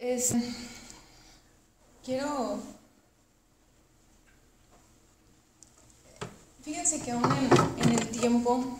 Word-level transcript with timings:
Es, 0.00 0.32
quiero... 2.02 2.58
Fíjense 6.62 7.00
que 7.00 7.10
aún 7.10 7.24
en, 7.82 7.90
el 7.90 8.08
tiempo, 8.08 8.78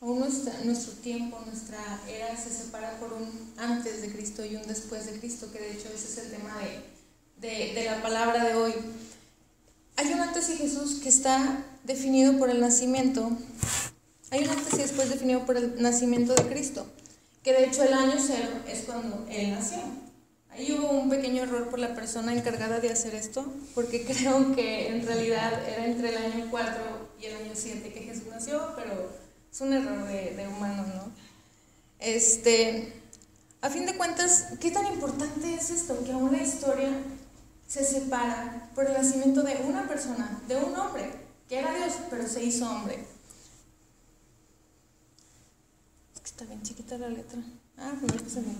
aún 0.00 0.20
nuestro 0.20 0.92
tiempo, 1.02 1.38
nuestra 1.44 2.00
era 2.08 2.34
se 2.34 2.50
separa 2.50 2.98
por 2.98 3.12
un 3.12 3.52
antes 3.58 4.00
de 4.00 4.10
Cristo 4.10 4.42
y 4.42 4.56
un 4.56 4.66
después 4.66 5.04
de 5.04 5.18
Cristo, 5.18 5.52
que 5.52 5.58
de 5.58 5.72
hecho 5.72 5.88
ese 5.88 6.06
es 6.06 6.18
el 6.18 6.30
tema 6.30 6.58
de, 6.58 7.46
de, 7.46 7.74
de 7.74 7.84
la 7.84 8.00
palabra 8.00 8.42
de 8.42 8.54
hoy. 8.54 8.72
Hay 9.96 10.12
un 10.12 10.20
antes 10.20 10.48
y 10.48 10.56
Jesús 10.56 11.00
que 11.02 11.10
está 11.10 11.62
definido 11.84 12.38
por 12.38 12.48
el 12.48 12.60
nacimiento, 12.60 13.30
hay 14.30 14.44
un 14.44 14.50
antes 14.50 14.74
y 14.74 14.78
después 14.78 15.10
definido 15.10 15.44
por 15.44 15.58
el 15.58 15.82
nacimiento 15.82 16.34
de 16.34 16.46
Cristo, 16.46 16.86
que 17.46 17.52
de 17.52 17.66
hecho 17.66 17.84
el 17.84 17.94
año 17.94 18.16
cero 18.18 18.48
es 18.66 18.80
cuando 18.80 19.24
Él 19.30 19.52
nació. 19.52 19.78
Ahí 20.50 20.72
hubo 20.72 20.90
un 20.90 21.08
pequeño 21.08 21.44
error 21.44 21.70
por 21.70 21.78
la 21.78 21.94
persona 21.94 22.34
encargada 22.34 22.80
de 22.80 22.90
hacer 22.90 23.14
esto, 23.14 23.46
porque 23.72 24.04
creo 24.04 24.52
que 24.56 24.88
en 24.88 25.06
realidad 25.06 25.62
era 25.64 25.86
entre 25.86 26.08
el 26.08 26.16
año 26.16 26.48
4 26.50 26.74
y 27.20 27.26
el 27.26 27.36
año 27.36 27.52
7 27.54 27.92
que 27.92 28.00
Jesús 28.00 28.24
nació, 28.28 28.72
pero 28.74 29.12
es 29.52 29.60
un 29.60 29.72
error 29.72 30.08
de, 30.08 30.34
de 30.34 30.48
humano, 30.48 30.86
¿no? 30.92 31.12
Este, 32.00 32.92
a 33.60 33.70
fin 33.70 33.86
de 33.86 33.96
cuentas, 33.96 34.48
¿qué 34.60 34.72
tan 34.72 34.86
importante 34.86 35.54
es 35.54 35.70
esto? 35.70 36.02
Que 36.02 36.14
la 36.14 36.42
historia 36.42 36.90
se 37.68 37.84
separa 37.84 38.72
por 38.74 38.86
el 38.86 38.94
nacimiento 38.94 39.44
de 39.44 39.54
una 39.64 39.86
persona, 39.86 40.42
de 40.48 40.56
un 40.56 40.76
hombre, 40.76 41.12
que 41.48 41.60
era 41.60 41.72
Dios, 41.76 41.92
pero 42.10 42.26
se 42.26 42.42
hizo 42.42 42.68
hombre. 42.68 43.06
Es 46.12 46.20
que 46.20 46.25
está 46.36 46.44
bien 46.44 46.62
chiquita 46.62 46.98
la 46.98 47.08
letra. 47.08 47.40
Ah, 47.78 47.94
no 47.98 48.06
puse 48.08 48.42
bien. 48.42 48.56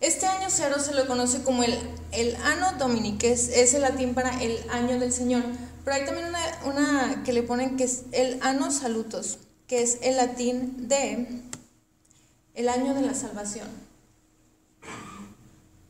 Este 0.00 0.26
año 0.26 0.48
cero 0.48 0.76
se 0.78 0.94
lo 0.94 1.06
conoce 1.06 1.42
como 1.42 1.62
el, 1.62 1.78
el 2.12 2.36
Anno 2.36 2.78
Domini, 2.78 3.18
que 3.18 3.32
es, 3.32 3.74
el 3.74 3.82
latín 3.82 4.14
para 4.14 4.42
el 4.42 4.58
año 4.70 4.98
del 4.98 5.12
Señor. 5.12 5.42
Pero 5.84 5.94
hay 5.94 6.06
también 6.06 6.28
una, 6.64 7.22
que 7.22 7.34
le 7.34 7.42
ponen 7.42 7.76
que 7.76 7.84
es 7.84 8.04
el 8.12 8.38
Anno 8.42 8.70
Salutos, 8.70 9.40
que 9.66 9.82
es 9.82 9.98
el 10.00 10.16
latín 10.16 10.88
de 10.88 11.42
el 12.54 12.68
año 12.70 12.94
de 12.94 13.02
la 13.02 13.12
salvación. 13.12 13.68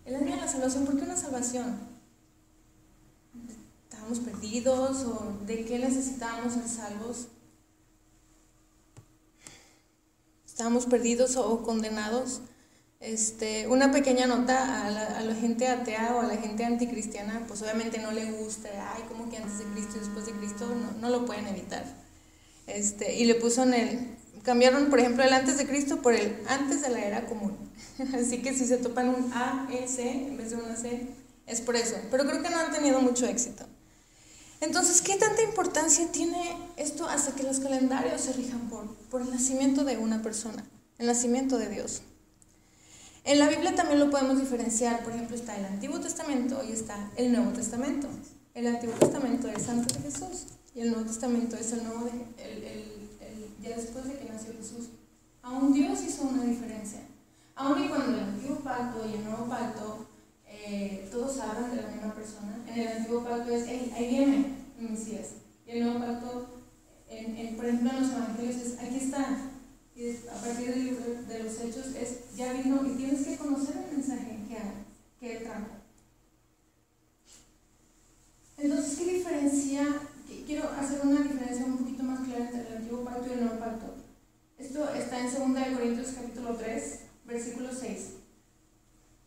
El 0.05 0.17
año 0.17 0.35
de 0.35 0.41
la 0.41 0.48
salvación, 0.48 0.87
¿por 0.87 0.97
qué 0.97 1.03
una 1.03 1.17
salvación? 1.17 1.94
¿Estábamos 4.05 4.33
perdidos 4.33 5.05
o 5.05 5.47
de 5.47 5.65
qué 5.65 5.79
necesitábamos 5.79 6.53
ser 6.53 6.69
salvos? 6.69 7.29
¿Estábamos 10.47 10.85
perdidos 10.85 11.37
o 11.37 11.63
condenados? 11.63 12.43
Este, 13.01 13.67
una 13.67 13.93
pequeña 13.93 14.27
nota 14.27 14.85
a 14.85 14.91
la, 14.91 15.07
a 15.19 15.23
la, 15.23 15.35
gente 15.35 15.69
atea 15.69 16.17
o 16.17 16.21
a 16.21 16.27
la 16.27 16.37
gente 16.37 16.67
anticristiana, 16.67 17.47
pues 17.49 17.63
obviamente 17.63 17.97
no 17.97 18.13
le 18.13 18.31
gusta, 18.33 18.69
ay, 18.95 19.05
como 19.09 19.31
que 19.31 19.39
antes 19.39 19.59
de 19.61 19.65
Cristo 19.73 19.95
y 19.97 20.01
después 20.01 20.27
de 20.27 20.33
Cristo, 20.33 20.67
no, 20.69 21.01
no 21.01 21.09
lo 21.09 21.25
pueden 21.25 21.47
evitar. 21.47 21.87
Este, 22.67 23.17
y 23.17 23.25
le 23.25 23.37
puso 23.37 23.63
en 23.63 23.73
el, 23.73 24.17
cambiaron 24.43 24.91
por 24.91 25.01
ejemplo 25.01 25.25
el 25.25 25.33
antes 25.33 25.57
de 25.57 25.67
Cristo 25.67 26.03
por 26.03 26.13
el 26.13 26.43
antes 26.47 26.83
de 26.83 26.91
la 26.91 27.03
era 27.03 27.25
común. 27.25 27.57
Así 28.15 28.43
que 28.43 28.53
si 28.53 28.67
se 28.67 28.77
topan 28.77 29.09
un 29.09 29.33
A, 29.33 29.67
E, 29.73 29.89
C 29.89 30.27
en 30.29 30.37
vez 30.37 30.51
de 30.51 30.57
una 30.57 30.77
C, 30.77 31.07
es 31.47 31.63
por 31.63 31.75
eso. 31.75 31.97
Pero 32.11 32.27
creo 32.27 32.43
que 32.43 32.51
no 32.51 32.59
han 32.59 32.70
tenido 32.70 33.01
mucho 33.01 33.27
éxito. 33.27 33.64
Entonces, 34.64 35.02
¿qué 35.02 35.17
tanta 35.17 35.42
importancia 35.42 36.11
tiene 36.11 36.57
esto 36.79 37.07
hasta 37.07 37.35
que 37.35 37.42
los 37.42 37.61
calendarios 37.61 38.23
se 38.23 38.33
rijan 38.33 38.70
por, 39.11 39.20
el 39.20 39.30
nacimiento 39.30 39.85
de 39.85 39.98
una 39.98 40.23
persona, 40.23 40.64
el 40.97 41.07
nacimiento 41.07 41.58
de 41.58 41.69
Dios? 41.69 42.01
En 43.25 43.41
la 43.41 43.48
Biblia 43.48 43.75
también 43.75 44.01
lo 44.01 44.08
podemos 44.08 44.41
diferenciar, 44.41 45.05
por 45.05 45.13
ejemplo, 45.13 45.36
está 45.36 45.55
el 45.58 45.67
Antiguo 45.67 46.01
Testamento 46.01 46.64
y 46.67 46.73
está 46.73 47.11
el 47.17 47.33
Nuevo 47.33 47.52
Testamento. 47.52 48.08
El 48.55 48.67
Antiguo 48.67 48.95
Testamento 48.95 49.48
es 49.48 49.69
antes 49.69 49.98
de 49.98 50.11
Jesús 50.11 50.47
y 50.75 50.81
el 50.81 50.92
Nuevo 50.92 51.05
Testamento 51.05 51.57
es 51.57 51.73
el 51.73 51.85
nuevo 51.85 52.07
de, 52.07 52.13
el, 52.42 52.64
el, 52.64 53.11
el, 53.20 53.63
ya 53.63 53.77
después 53.77 54.07
de 54.07 54.19
que 54.19 54.25
nació 54.33 54.55
Jesús. 54.55 54.89
Aún 55.42 55.75
Dios 55.75 56.01
hizo 56.02 56.23
una 56.23 56.42
diferencia. 56.42 57.01
Aún 57.55 57.85
y 57.85 57.89
cuando 57.89 58.17
el 58.17 58.25
Antiguo 58.25 58.57
Pacto 58.61 59.07
y 59.07 59.13
el 59.13 59.25
Nuevo 59.25 59.46
Pacto 59.46 60.07
todos 61.11 61.39
hablan 61.41 61.77
de 61.77 61.83
la 61.83 61.89
misma 61.89 62.14
persona, 62.14 62.64
en 62.67 62.80
el 62.80 62.89
Antiguo 62.89 63.25
Pacto 63.25 63.51
es, 63.55 63.64
hey, 63.69 63.92
ahí 63.95 64.08
viene 64.08 64.55
el 64.79 64.91
Mesías. 64.91 65.29
Y 65.67 65.70
el 65.70 65.85
Nuevo 65.85 66.01
Pacto, 66.01 66.48
por 67.57 67.64
ejemplo, 67.64 67.91
en 67.91 68.01
los 68.01 68.13
Evangelios 68.13 68.57
es, 68.57 68.79
aquí 68.79 68.97
está, 68.97 69.51
y 69.95 70.11
a 70.11 70.35
partir 70.35 70.75
de 71.29 71.45
los 71.45 71.61
hechos 71.61 71.95
es, 71.95 72.35
ya 72.36 72.52
vino 72.52 72.85
y 72.86 72.97
tienes 72.97 73.27
que 73.27 73.36
conocer 73.36 73.77
el 73.77 73.97
mensaje 73.97 74.39
que, 74.48 74.57
que 75.20 75.36
él 75.36 75.45
trajo. 75.45 75.67
Entonces, 78.58 78.98
¿qué 78.98 79.13
diferencia? 79.13 79.86
Quiero 80.46 80.69
hacer 80.70 81.01
una 81.02 81.23
diferencia 81.23 81.64
un 81.64 81.79
poquito 81.79 82.02
más 82.02 82.20
clara 82.20 82.46
entre 82.46 82.69
el 82.69 82.77
antiguo 82.79 83.05
pacto 83.05 83.27
y 83.29 83.33
el 83.33 83.45
nuevo 83.45 83.61
pacto. 83.61 83.95
Esto 84.58 84.92
está 84.95 85.20
en 85.20 85.55
2 85.55 85.77
Corintios 85.77 86.14
capítulo 86.14 86.57
3, 86.57 87.01
versículo 87.27 87.69
6. 87.73 88.23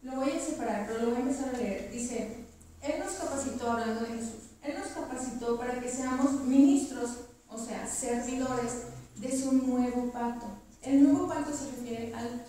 Lo 0.03 0.16
voy 0.16 0.31
a 0.31 0.40
separar, 0.40 0.88
pero 0.88 1.00
lo 1.00 1.09
voy 1.09 1.18
a 1.18 1.22
empezar 1.22 1.53
a 1.53 1.58
leer. 1.58 1.91
Dice, 1.91 2.46
Él 2.81 3.00
nos 3.03 3.13
capacitó, 3.13 3.72
hablando 3.72 4.02
de 4.02 4.13
Jesús, 4.13 4.52
Él 4.63 4.75
nos 4.78 4.88
capacitó 4.90 5.58
para 5.58 5.80
que 5.80 5.90
seamos 5.90 6.41
ministros, 6.41 7.12
o 7.50 7.58
sea, 7.58 7.88
servidores 7.88 8.72
de 9.16 9.38
su 9.38 9.52
nuevo 9.53 10.12
pacto. 10.12 10.47
El 10.81 11.03
nuevo 11.03 11.28
pacto 11.28 11.52
se 11.52 11.72
refiere 11.72 12.13
al, 12.13 12.46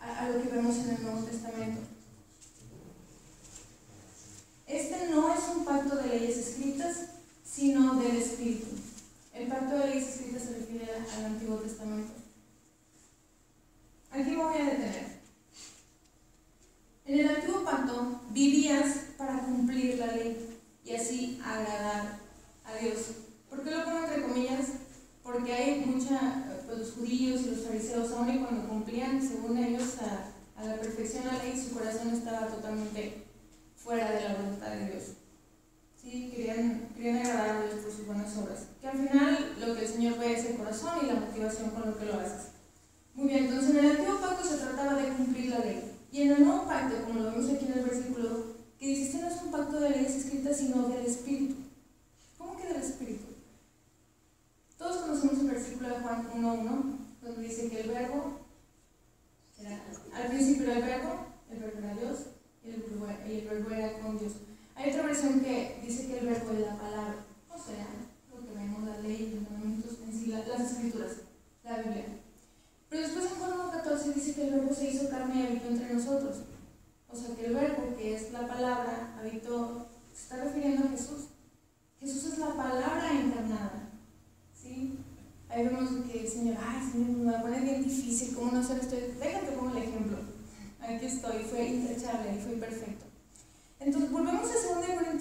a, 0.00 0.28
lo 0.28 0.42
que 0.42 0.48
vemos 0.48 0.76
en 0.76 0.90
el 0.90 1.02
Nuevo 1.02 1.20
Testamento. 1.20 1.80
Este 4.66 5.08
no 5.10 5.32
es 5.32 5.40
un 5.54 5.64
pacto 5.64 5.96
de 5.96 6.08
leyes 6.08 6.36
escritas, 6.38 6.96
sino 7.44 7.94
del 7.96 8.16
Espíritu. 8.16 8.66
El 9.32 9.48
pacto 9.48 9.78
de 9.78 9.86
leyes 9.86 10.08
escritas 10.08 10.42
se 10.42 10.54
refiere 10.54 10.88
al 11.16 11.24
Antiguo 11.26 11.58
Testamento. 11.58 12.12
Aquí 14.10 14.34
voy 14.34 14.54
a 14.54 14.64
detener. 14.64 15.15
En 17.06 17.20
el 17.20 17.28
Antiguo 17.28 17.64
Pacto 17.64 18.20
vivías 18.30 18.98
para 19.16 19.40
cumplir 19.40 19.98
la 19.98 20.08
ley 20.08 20.58
y 20.84 20.94
así 20.94 21.40
agradar 21.44 22.18
a 22.64 22.76
Dios. 22.82 22.98
¿Por 23.48 23.62
qué 23.62 23.70
lo 23.70 23.84
pongo 23.84 23.98
entre 23.98 24.22
comillas? 24.22 24.66
porque 25.26 25.52
hay 25.52 25.84
mucha, 25.84 26.44
pues 26.66 26.78
los 26.78 26.92
judíos 26.92 27.42
y 27.42 27.50
los 27.50 27.66
fariseos, 27.66 28.12
aun 28.12 28.30
y 28.30 28.38
cuando 28.38 28.68
cumplían, 28.68 29.20
según 29.20 29.58
ellos, 29.58 29.96
a, 29.98 30.60
a, 30.60 30.64
la 30.64 30.76
perfección 30.76 31.26
la 31.26 31.42
ley, 31.42 31.60
su 31.60 31.74
corazón 31.74 32.14
estaba 32.14 32.46
totalmente 32.46 33.24
fuera 33.74 34.12
de 34.12 34.28
la 34.28 34.34
voluntad 34.36 34.70
de 34.70 34.86
Dios. 34.86 35.02
Sí, 36.00 36.30
querían, 36.34 36.88
querían 36.94 37.16
agradar 37.18 37.56
a 37.56 37.62
Dios 37.64 37.80
por 37.80 37.92
sus 37.92 38.06
buenas 38.06 38.36
obras. 38.36 38.66
Que 38.80 38.86
al 38.86 38.98
final 38.98 39.56
lo 39.58 39.74
que 39.74 39.80
el 39.80 39.88
Señor 39.88 40.18
ve 40.18 40.32
es 40.32 40.44
el 40.46 40.56
corazón 40.56 40.92
y 41.02 41.06
la 41.06 41.14
motivación 41.14 41.70
con 41.70 41.90
lo 41.90 41.98
que 41.98 42.06
lo 42.06 42.20
haces. 42.20 42.52
Muy 43.14 43.28
bien, 43.28 43.46
entonces 43.46 43.70
en 43.70 43.84
el 43.84 43.90
antiguo 43.90 44.20
pacto 44.20 44.48
se 44.48 44.58
trataba 44.58 44.94
de 44.94 45.08
cumplir 45.08 45.50
la 45.50 45.58
ley. 45.58 45.85
Y 46.16 46.22
en 46.22 46.32
el 46.32 46.44
nuevo 46.46 46.64
pacto, 46.64 47.04
como 47.04 47.20
lo 47.20 47.30
vemos 47.30 47.50
aquí 47.50 47.66
en 47.66 47.72
el 47.72 47.84
versículo, 47.84 48.56
que 48.78 48.86
dice, 48.86 49.02
este 49.02 49.18
no 49.18 49.28
es 49.28 49.42
un 49.42 49.50
pacto 49.50 49.78
de 49.78 49.90
leyes 49.90 50.14
escritas, 50.14 50.56
sino 50.56 50.88
del 50.88 51.04
Espíritu. 51.04 51.56
¿Cómo 52.38 52.56
que 52.56 52.68
del 52.68 52.80
Espíritu? 52.80 53.26
Todos 54.78 55.02
conocemos 55.02 55.40
el 55.40 55.50
versículo 55.50 55.90
de 55.90 56.00
Juan 56.00 56.30
1.1, 56.32 56.96
donde 57.20 57.42
dice 57.42 57.68
que 57.68 57.80
el 57.82 57.90
verbo, 57.90 58.40
era, 59.60 59.78
al 60.14 60.28
principio 60.28 60.64
era 60.64 60.76
el 60.76 60.84
verbo, 60.84 61.26
el 61.50 61.58
verbo 61.58 61.78
era 61.80 61.94
Dios, 61.96 62.18
y 62.64 62.70
el 62.70 63.46
verbo, 63.46 63.70
era 63.74 64.00
con 64.00 64.18
Dios. 64.18 64.32
Hay 64.74 64.92
otra 64.92 65.04
versión 65.04 65.40
que 65.40 65.82
dice 65.84 66.06
que 66.06 66.20
el 66.20 66.28
verbo 66.28 66.50
es 66.52 66.60
la 66.60 66.78
palabra, 66.78 67.26
o 67.50 67.58
sea, 67.58 67.88
lo 68.30 68.40
que 68.40 68.54
vemos, 68.54 68.88
la 68.88 69.00
ley, 69.00 69.34
los 69.34 69.50
mandamientos 69.50 69.98
en 70.02 70.18
sí, 70.18 70.28
la, 70.28 70.46
las 70.46 70.72
escrituras, 70.72 71.16
la 71.62 71.76
Biblia. 71.82 72.06
Pero 72.88 73.02
después 73.02 73.26
en 73.26 73.38
Juan 73.38 73.70
1.14 73.72 74.14
dice 74.14 74.34
que 74.34 74.48
el 74.48 74.54
verbo 74.54 74.74
se 74.74 74.90
hizo 74.90 75.08
carne 75.08 75.40
y 75.40 75.46
habitó 75.46 75.68
entre 75.68 75.94
nosotros. 75.94 76.36
O 77.08 77.16
sea 77.16 77.34
que 77.34 77.46
el 77.46 77.54
verbo, 77.54 77.96
que 77.96 78.14
es 78.14 78.32
la 78.32 78.46
palabra, 78.46 79.16
habitó, 79.18 79.86
se 80.14 80.22
está 80.22 80.44
refiriendo 80.44 80.86
a 80.86 80.90
Jesús. 80.90 81.28
Jesús 82.00 82.32
es 82.32 82.38
la 82.38 82.54
palabra 82.54 83.10
encarnada. 83.12 83.90
¿sí? 84.54 84.98
Ahí 85.48 85.64
vemos 85.64 85.88
que 86.06 86.20
el 86.20 86.28
Señor, 86.28 86.56
ay 86.60 86.90
Señor, 86.90 87.10
me 87.10 87.40
poner 87.40 87.62
bien 87.62 87.84
difícil, 87.84 88.34
¿cómo 88.34 88.52
no 88.52 88.60
hacer 88.60 88.78
esto? 88.78 88.96
Déjate 88.96 89.52
pongo 89.52 89.76
el 89.76 89.82
ejemplo. 89.82 90.18
Aquí 90.80 91.06
estoy, 91.06 91.42
fue 91.44 91.66
intachable 91.66 92.40
fue 92.40 92.52
perfecto. 92.54 93.06
Entonces, 93.80 94.10
volvemos 94.10 94.48
a 94.48 94.52
2 94.52 94.86
Corintios 94.98 95.15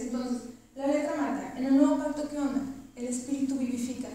Entonces, 0.00 0.42
la 0.74 0.86
letra 0.86 1.16
mata. 1.16 1.54
En 1.58 1.66
el 1.66 1.76
nuevo 1.76 1.98
pacto, 1.98 2.28
¿qué 2.28 2.38
onda? 2.38 2.60
El 2.96 3.06
espíritu 3.06 3.56
vivifica. 3.56 4.08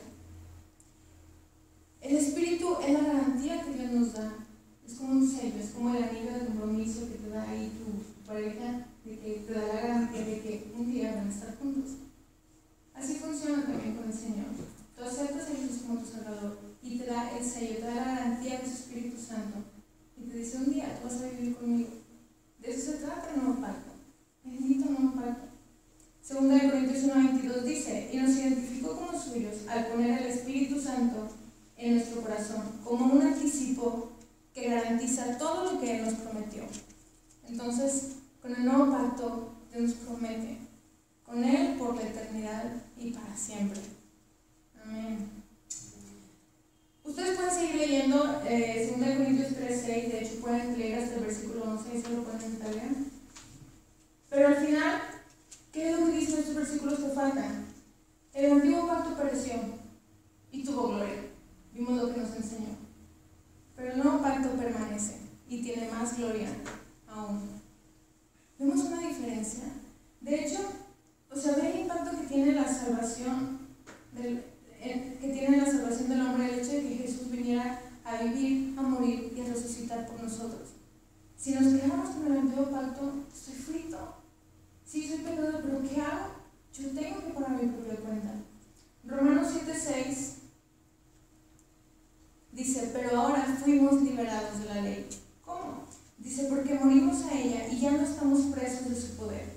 ahora 93.23 93.57
fuimos 93.63 94.01
liberados 94.01 94.59
de 94.59 94.65
la 94.65 94.81
ley. 94.81 95.07
¿Cómo? 95.45 95.85
Dice, 96.17 96.47
porque 96.49 96.75
morimos 96.75 97.23
a 97.25 97.33
ella 97.33 97.67
y 97.69 97.79
ya 97.79 97.91
no 97.91 98.03
estamos 98.03 98.41
presos 98.53 98.89
de 98.89 98.95
su 98.95 99.15
poder. 99.15 99.52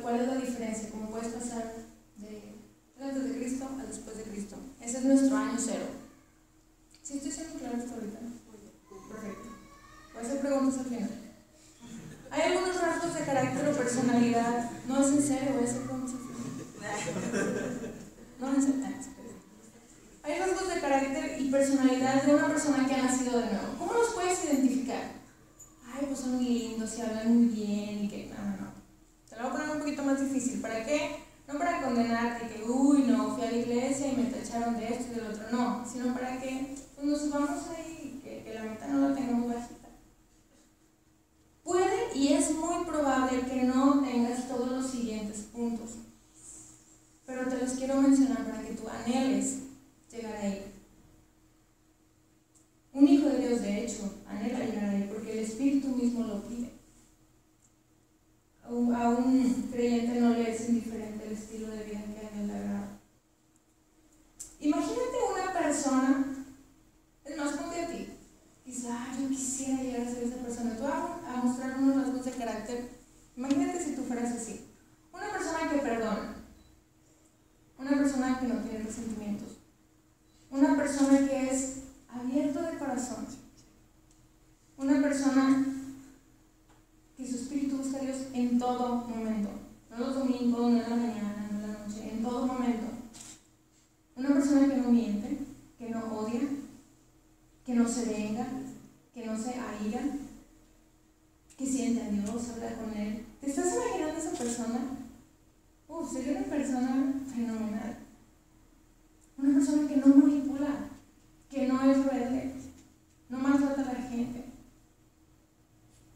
cuál 0.00 0.20
es 0.20 0.26
la 0.26 0.36
diferencia, 0.36 0.90
cómo 0.90 1.10
puedes 1.10 1.28
pasar 1.28 1.74
de 2.16 2.54
antes 3.00 3.24
de 3.24 3.38
Cristo 3.38 3.68
a 3.78 3.86
después 3.86 4.16
de 4.16 4.24
Cristo. 4.24 4.56
Ese 4.80 4.98
es 4.98 5.04
nuestro 5.04 5.36
año 5.36 5.56
cero. 5.58 5.86
¿Sí 7.02 7.16
estoy 7.18 7.32
siendo 7.32 7.58
claro 7.58 7.78
hasta 7.78 7.94
ahorita? 7.94 8.18
Perfecto. 9.08 9.48
Voy 10.12 10.22
a 10.22 10.26
hacer 10.26 10.40
preguntas 10.40 10.78
al 10.80 10.86
final. 10.86 11.10
Hay 12.30 12.42
algunos 12.42 12.80
rasgos 12.80 13.14
de 13.14 13.24
carácter 13.24 13.68
o 13.68 13.76
personalidad. 13.76 14.70
No 14.86 15.00
es 15.00 15.08
en 15.08 15.22
serio, 15.22 15.52
voy 15.54 15.64
a 15.64 15.70
hacer 15.70 15.82
preguntas 15.82 16.14
al 16.14 16.18
final. 16.18 17.94
No 18.40 18.52
es 18.52 18.64
en. 18.64 18.88
Hay 20.24 20.38
rasgos 20.38 20.68
de 20.74 20.80
carácter 20.80 21.40
y 21.40 21.50
personalidad 21.50 22.22
de 22.22 22.34
una 22.34 22.48
persona 22.48 22.86
que 22.86 22.94
ha 22.94 23.02
nacido 23.02 23.38
de 23.38 23.46
nuevo. 23.46 23.78
¿Cómo 23.78 23.94
los 23.94 24.10
puedes 24.10 24.44
identificar? 24.44 25.12
Ay, 25.90 26.04
pues 26.06 26.20
son 26.20 26.44
lindos, 26.44 26.90
se 26.90 27.02
hablan 27.02 27.34
muy 27.34 27.46
bien 27.46 28.04
y 28.04 28.08
que 28.08 28.26
nada 28.26 28.57
más 29.96 30.20
difícil. 30.20 30.60
¿Para 30.60 30.84
qué? 30.84 31.16
No 31.46 31.58
para 31.58 31.82
condenarte 31.82 32.48
que, 32.48 32.62
uy, 32.62 33.04
no, 33.04 33.34
fui 33.34 33.46
a 33.46 33.50
la 33.50 33.56
iglesia 33.56 34.12
y 34.12 34.16
me 34.16 34.24
tacharon 34.24 34.76
de 34.76 34.88
esto 34.88 35.12
y 35.12 35.14
del 35.14 35.28
otro, 35.28 35.44
no, 35.50 35.84
sino 35.90 36.12
para 36.12 36.38
que 36.40 36.76
pues, 36.94 37.06
nos 37.06 37.20
subamos 37.22 37.68
ahí, 37.70 38.20
que, 38.22 38.42
que 38.42 38.54
la 38.54 38.64
meta 38.64 38.86
no 38.86 39.08
la 39.08 39.14
tengamos 39.14 39.54
bajita. 39.54 39.88
Puede 41.64 42.14
y 42.14 42.34
es 42.34 42.50
muy 42.54 42.84
probable 42.84 43.40
que 43.50 43.62
no 43.62 44.02
tengas 44.02 44.46
todos 44.46 44.70
los 44.72 44.90
siguientes 44.90 45.46
puntos, 45.52 45.92
pero 47.24 47.48
te 47.48 47.56
los 47.56 47.72
quiero 47.72 48.02
mencionar 48.02 48.44
para 48.44 48.62
que 48.62 48.74
tú 48.74 48.86
anheles 48.88 49.60
llegar 50.10 50.36
ahí. 50.36 50.64
Un 52.92 53.08
hijo 53.08 53.28
de 53.28 53.38
Dios, 53.38 53.62
de 53.62 53.84
hecho, 53.84 54.12
anhela 54.26 54.66
llegar 54.66 54.90
ahí 54.90 55.08
porque 55.10 55.32
el 55.32 55.38
Espíritu 55.38 55.88
mismo 55.88 56.24
lo 56.24 56.42
pide 56.42 56.77
a 58.68 59.08
un 59.08 59.68
creyente 59.72 60.20
no 60.20 60.30
le 60.30 60.54
es 60.54 60.68
indiferente 60.68 61.24
el 61.26 61.32
estilo 61.32 61.68
de 61.68 61.84
vida 61.84 62.02
que 62.04 62.38
él 62.38 62.46
le 62.46 62.52
agrada. 62.52 63.00
Imagínate 64.60 65.16
una 65.32 65.52
persona, 65.52 66.24
es 67.24 67.36
más, 67.36 67.52
ponte 67.52 67.80
a 67.80 67.88
ti, 67.88 68.08
quizá 68.64 68.88
ah, 68.92 69.16
yo 69.18 69.28
quisiera 69.28 69.82
llegar 69.82 70.06
a 70.06 70.10
ser 70.10 70.24
esa 70.24 70.36
persona, 70.36 70.76
tú 70.76 70.82
vas 70.82 70.94
a 71.26 71.42
mostrar 71.42 71.78
unos 71.78 71.96
rasgos 71.96 72.24
de 72.26 72.30
carácter. 72.32 72.90
Imagínate 73.36 73.82
si 73.82 73.96
tú 73.96 74.02
fueras 74.02 74.32
así, 74.32 74.66
una 75.14 75.32
persona 75.32 75.70
que 75.70 75.78
perdona, 75.78 76.36
una 77.78 77.90
persona 77.90 78.38
que 78.38 78.48
no 78.48 78.60
tiene 78.60 78.84
resentimientos, 78.84 79.60
una 80.50 80.76
persona 80.76 81.26
que 81.26 81.50
es 81.50 81.76
abierto 82.08 82.60
de 82.60 82.76
corazón, 82.76 83.26
una 84.76 85.00
persona 85.00 85.77
que 87.18 87.26
su 87.26 87.34
espíritu 87.34 87.78
busca 87.78 87.98
a 87.98 88.02
Dios 88.02 88.16
en 88.32 88.60
todo 88.60 89.04
momento. 89.08 89.50
No 89.90 89.98
los 89.98 90.14
domingos, 90.14 90.60
no 90.60 90.68
en 90.68 90.82
la 90.82 90.88
mañana, 90.88 91.48
no 91.50 91.56
en 91.56 91.62
la 91.62 91.78
noche, 91.78 92.10
en 92.12 92.22
todo 92.22 92.46
momento. 92.46 92.86
Una 94.14 94.28
persona 94.34 94.68
que 94.68 94.76
no 94.76 94.92
miente, 94.92 95.38
que 95.76 95.90
no 95.90 95.98
odia, 96.16 96.42
que 97.66 97.74
no 97.74 97.88
se 97.88 98.04
venga, 98.04 98.46
que 99.12 99.26
no 99.26 99.36
se 99.36 99.50
aira, 99.50 100.00
que 101.56 101.66
siente 101.66 102.02
a 102.02 102.08
Dios, 102.08 102.50
habla 102.50 102.76
con 102.76 102.96
Él. 102.96 103.26
¿Te 103.40 103.50
estás 103.50 103.74
imaginando 103.74 104.16
esa 104.16 104.38
persona? 104.38 104.80
Uf, 105.88 106.12
sería 106.12 106.38
una 106.38 106.46
persona 106.46 107.20
fenomenal. 107.34 107.96
Una 109.38 109.54
persona 109.54 109.88
que 109.88 109.96
no 109.96 110.06
manipula, 110.06 110.68
que 111.50 111.66
no 111.66 111.90
es 111.90 112.04
rebelde, 112.04 112.54
no 113.28 113.38
maltrata 113.38 113.90
a 113.90 113.92
la 113.94 114.02
gente. 114.08 114.44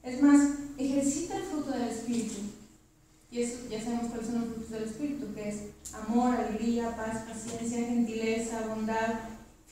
Es 0.04 0.20
más, 0.20 0.40
ejercita 0.76 1.36
el 1.36 1.44
fruto 1.44 1.70
del 1.70 1.88
Espíritu. 1.88 2.40
Y 3.30 3.42
eso 3.42 3.58
ya 3.70 3.82
sabemos 3.82 4.08
cuáles 4.08 4.26
son 4.26 4.40
los 4.40 4.48
frutos 4.48 4.70
del 4.70 4.82
Espíritu, 4.84 5.34
que 5.34 5.48
es 5.48 5.56
amor, 5.94 6.34
alegría, 6.34 6.94
paz, 6.96 7.24
paciencia, 7.26 7.86
gentileza, 7.86 8.66
bondad, 8.66 9.20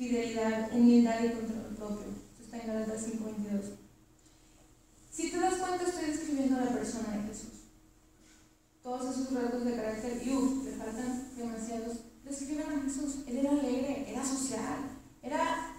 fidelidad, 0.00 0.72
humildad 0.72 1.22
y 1.22 1.28
control 1.28 1.76
propio. 1.76 2.06
Esto 2.32 2.42
está 2.42 2.56
en 2.56 2.66
Galatas 2.68 3.06
5.22. 3.06 3.76
Si 5.10 5.30
te 5.30 5.38
das 5.38 5.56
cuenta, 5.56 5.84
estoy 5.84 6.06
describiendo 6.06 6.56
a 6.56 6.64
la 6.64 6.72
persona 6.72 7.18
de 7.18 7.28
Jesús. 7.28 7.50
Todos 8.82 9.14
esos 9.14 9.34
rasgos 9.34 9.62
de 9.62 9.76
carácter, 9.76 10.26
y 10.26 10.32
uff, 10.34 10.64
le 10.64 10.72
faltan 10.72 11.36
demasiados, 11.36 11.98
describen 12.24 12.70
a 12.70 12.82
Jesús. 12.82 13.16
Él 13.26 13.36
era 13.36 13.50
alegre, 13.50 14.06
era 14.10 14.24
social, 14.24 14.78
era 15.20 15.76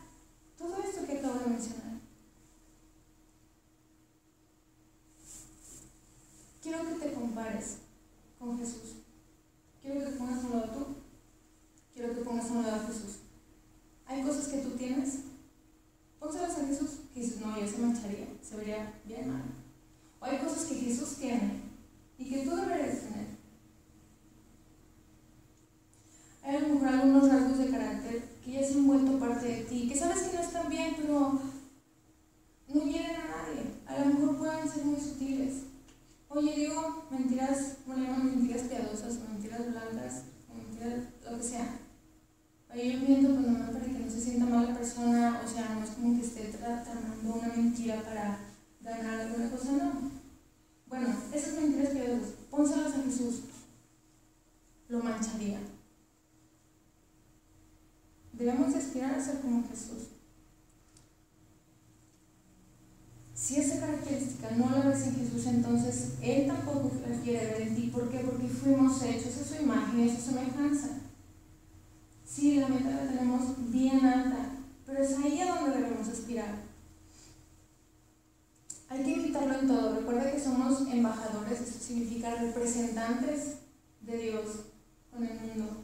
todo 0.55 0.83
esto 0.83 1.07
que 1.07 1.17
acabo 1.17 1.39
de 1.39 1.47
mencionar. 1.47 1.91
quiero 6.61 6.87
que 6.87 7.05
te 7.05 7.13
compares 7.13 7.77
con 8.37 8.59
Jesús. 8.59 8.97
Quiero 9.81 9.99
que 9.99 10.11
te 10.11 10.17
pongas 10.17 10.43
a 10.43 10.47
un 10.47 10.51
lado 10.51 10.73
tú. 10.73 10.85
Quiero 11.91 12.09
que 12.09 12.15
te 12.19 12.21
pongas 12.21 12.45
a 12.45 12.53
un 12.53 12.61
lado 12.61 12.75
a 12.75 12.87
Jesús. 12.87 13.21
Hay 14.11 14.23
cosas 14.23 14.49
que 14.49 14.57
tú 14.57 14.71
tienes. 14.71 15.19
Pónselas 16.19 16.57
a 16.57 16.67
Jesús 16.67 16.89
que 17.13 17.21
dices, 17.21 17.39
no, 17.39 17.57
ya 17.57 17.65
se 17.65 17.77
mancharía, 17.77 18.27
se 18.41 18.57
vería 18.57 18.93
bien 19.05 19.29
mal. 19.31 19.43
O 20.19 20.25
hay 20.25 20.37
cosas 20.37 20.65
que 20.65 20.75
Jesús 20.75 21.15
tiene 21.15 21.61
y 22.17 22.29
que 22.29 22.43
tú 22.43 22.55
deberías 22.55 22.99
tener. 22.99 23.27
Hay 26.43 26.55
a 26.57 26.59
lo 26.59 26.73
mejor 26.73 26.87
algunos 26.89 27.29
rasgos 27.29 27.57
de 27.57 27.69
carácter 27.69 28.23
que 28.43 28.51
ya 28.51 28.63
se 28.63 28.73
han 28.73 28.87
vuelto 28.87 29.17
parte 29.17 29.47
de 29.47 29.63
ti, 29.63 29.87
que 29.87 29.97
sabes 29.97 30.23
que 30.23 30.35
no 30.35 30.43
están 30.43 30.69
bien, 30.69 30.95
pero 30.97 31.39
no 32.67 32.83
hieren 32.83 33.15
a 33.15 33.27
nadie. 33.27 33.63
A 33.87 33.99
lo 33.99 34.13
mejor 34.13 34.37
pueden 34.37 34.69
ser 34.69 34.85
muy 34.85 34.99
sutiles. 34.99 35.53
Oye, 36.27 36.53
digo 36.55 37.05
mentiras, 37.09 37.77
bueno, 37.87 38.17
mentiras 38.17 38.63
piadosas, 38.63 39.19
mentiras 39.29 39.71
blancas, 39.71 40.23
mentiras, 40.53 41.05
lo 41.29 41.37
que 41.37 41.43
sea. 41.43 41.79
Oye, 42.73 42.93
yo 42.93 42.99
miento 42.99 43.33
pues 43.33 43.47
nomás 43.47 43.69
para 43.71 43.83
que 43.83 43.91
no 43.91 44.09
se 44.09 44.21
sienta 44.21 44.45
mal 44.45 44.67
la 44.67 44.77
persona, 44.77 45.41
o 45.43 45.47
sea, 45.47 45.75
no 45.75 45.83
es 45.83 45.89
como 45.89 46.15
que 46.15 46.25
esté 46.25 46.57
tratando 46.57 47.35
una 47.35 47.49
mentira 47.49 48.01
para 48.01 48.39
ganar 48.81 49.19
alguna 49.19 49.51
cosa, 49.51 49.71
no. 49.73 49.91
Bueno, 50.87 51.07
esas 51.33 51.55
mentiras 51.55 51.89
piadosas, 51.89 52.29
pónselas 52.49 52.93
a 52.93 53.03
Jesús, 53.03 53.41
Debemos 58.33 58.73
aspirar 58.75 59.13
a 59.13 59.23
ser 59.23 59.39
como 59.41 59.67
Jesús. 59.67 60.07
Si 63.35 63.57
esa 63.57 63.79
característica 63.79 64.51
no 64.51 64.69
la 64.69 64.89
ves 64.89 65.07
en 65.07 65.15
Jesús, 65.15 65.45
entonces 65.47 66.13
Él 66.21 66.47
tampoco 66.47 66.91
la 67.07 67.15
quiere 67.21 67.45
ver 67.45 67.61
en 67.61 67.75
ti. 67.75 67.91
¿Por 67.93 68.09
qué? 68.09 68.19
Porque 68.19 68.47
fuimos 68.47 69.01
hechos 69.03 69.37
a 69.37 69.45
su 69.45 69.61
imagen 69.61 69.99
y 69.99 70.09
a 70.09 70.15
su 70.15 70.21
semejanza. 70.21 70.89
Sí, 72.25 72.55
la 72.55 72.67
meta 72.67 72.89
la 72.89 73.11
tenemos 73.11 73.71
bien 73.71 74.05
alta, 74.05 74.51
pero 74.85 75.03
es 75.03 75.17
ahí 75.17 75.41
a 75.41 75.55
donde 75.55 75.77
debemos 75.77 76.07
aspirar. 76.07 76.55
Hay 78.89 79.03
que 79.03 79.11
invitarlo 79.11 79.59
en 79.59 79.67
todo. 79.67 79.95
Recuerda 79.95 80.31
que 80.31 80.39
somos 80.39 80.81
embajadores, 80.87 81.61
esto 81.61 81.79
significa 81.79 82.35
representantes 82.35 83.57
de 84.01 84.17
Dios 84.17 84.70
con 85.11 85.23
el 85.23 85.39
mundo. 85.39 85.83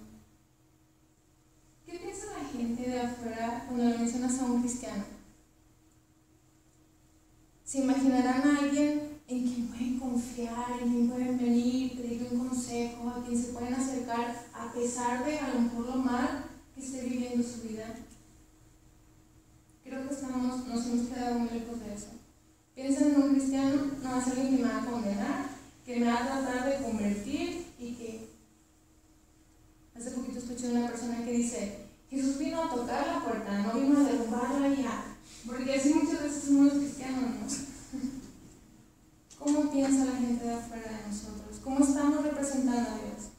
¿Qué 1.85 1.99
piensa 1.99 2.25
la 2.37 2.49
gente 2.49 2.89
de 2.89 3.01
afuera 3.01 3.65
cuando 3.67 3.89
le 3.89 3.97
mencionas 3.97 4.39
a 4.39 4.45
un 4.45 4.61
cristiano? 4.61 5.17
se 7.67 7.79
imaginarán 7.79 8.47
a 8.47 8.59
alguien 8.59 9.19
en 9.27 9.43
quien 9.45 9.67
pueden 9.67 9.99
confiar, 9.99 10.81
en 10.81 10.89
quien 10.89 11.09
pueden 11.09 11.37
venir, 11.37 11.97
pedirle 11.97 12.29
un 12.31 12.47
consejo, 12.47 13.09
a 13.09 13.25
quien 13.25 13.37
se 13.37 13.51
pueden 13.51 13.73
acercar 13.73 14.45
a 14.53 14.71
pesar 14.71 15.25
de 15.25 15.37
a 15.37 15.53
lo 15.53 15.59
mejor 15.59 15.85
lo 15.85 15.95
mal 15.97 16.45
que 16.73 16.79
esté 16.79 17.01
viviendo 17.01 17.45
su 17.45 17.67
vida. 17.67 17.93
Creo 19.83 20.07
que 20.07 20.13
estamos, 20.13 20.65
nos 20.65 20.87
hemos 20.87 21.07
quedado 21.09 21.39
muy 21.39 21.49
lejos 21.49 21.77
de 21.81 21.93
eso. 21.93 22.07
Piensa 22.73 23.05
en 23.05 23.21
un 23.21 23.33
cristiano, 23.33 23.81
no 24.01 24.17
es 24.17 24.27
alguien 24.27 24.55
que 24.55 24.63
me 24.63 24.69
va 24.69 24.81
a 24.81 24.85
condenar, 24.85 25.49
que 25.85 25.97
me 25.97 26.05
va 26.05 26.23
a 26.23 26.25
tratar 26.25 26.69
de 26.69 26.85
convertir 26.85 27.65
y 27.77 27.95
que... 27.95 28.26
Hace 29.97 30.11
poquito 30.11 30.37
escuché 30.37 30.69
una 30.69 30.87
persona 30.87 31.25
que 31.25 31.31
dice, 31.31 31.87
Jesús 32.09 32.37
vino 32.37 32.61
a 32.61 32.69
tocar 32.69 33.07
la 33.07 33.23
puerta, 33.23 33.63
no 33.63 33.73
vino 33.73 33.99
a 33.99 34.03
derrumbarla 34.03 34.67
y 34.69 34.85
a 34.85 35.17
porque 35.47 35.73
así 35.73 35.93
muchas 35.93 36.23
veces 36.23 36.43
somos 36.43 36.73
cristianos, 36.73 37.21
¿no? 37.21 37.47
¿Cómo 39.39 39.71
piensa 39.71 40.05
la 40.05 40.17
gente 40.17 40.43
de 40.43 40.53
afuera 40.53 40.83
de 40.83 41.07
nosotros? 41.07 41.59
¿Cómo 41.63 41.79
estamos 41.83 42.23
representando 42.23 42.89
a 42.89 42.95
Dios? 42.95 43.31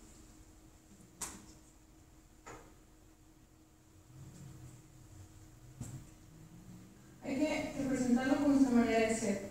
Hay 7.22 7.36
que 7.36 7.74
representarlo 7.78 8.36
con 8.38 8.48
nuestra 8.52 8.70
manera 8.70 9.08
de 9.08 9.14
ser. 9.14 9.50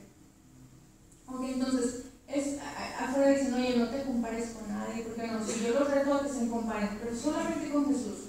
Ok, 1.28 1.44
entonces, 1.44 2.07
es, 2.28 2.58
afuera 3.00 3.32
dicen, 3.32 3.54
oye, 3.54 3.78
no 3.78 3.90
te 3.90 4.04
compares 4.04 4.50
con 4.52 4.68
nadie, 4.68 5.04
porque 5.04 5.28
no, 5.28 5.46
si 5.46 5.64
yo 5.64 5.80
los 5.80 5.90
reto 5.90 6.14
a 6.14 6.24
que 6.24 6.30
se 6.30 6.50
comparen, 6.50 7.00
pero 7.02 7.16
solamente 7.16 7.70
con 7.70 7.88
Jesús. 7.88 8.28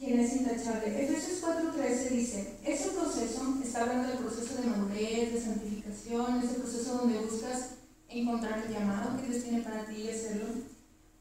quien 0.00 0.18
es 0.18 0.34
intachable. 0.34 1.04
Efesios 1.04 1.42
4:13 1.42 2.08
dice, 2.08 2.56
ese 2.64 2.88
proceso, 2.90 3.54
está 3.62 3.82
hablando 3.82 4.08
del 4.08 4.18
proceso 4.18 4.60
de 4.60 4.68
madurez, 4.68 5.34
de 5.34 5.40
santificación, 5.40 6.40
ese 6.42 6.54
proceso 6.54 6.98
donde 6.98 7.18
buscas 7.18 7.72
encontrar 8.08 8.64
el 8.66 8.72
llamado 8.72 9.20
que 9.20 9.28
Dios 9.28 9.44
tiene 9.44 9.60
para 9.60 9.84
ti 9.84 9.96
y 9.96 10.10
hacerlo, 10.10 10.46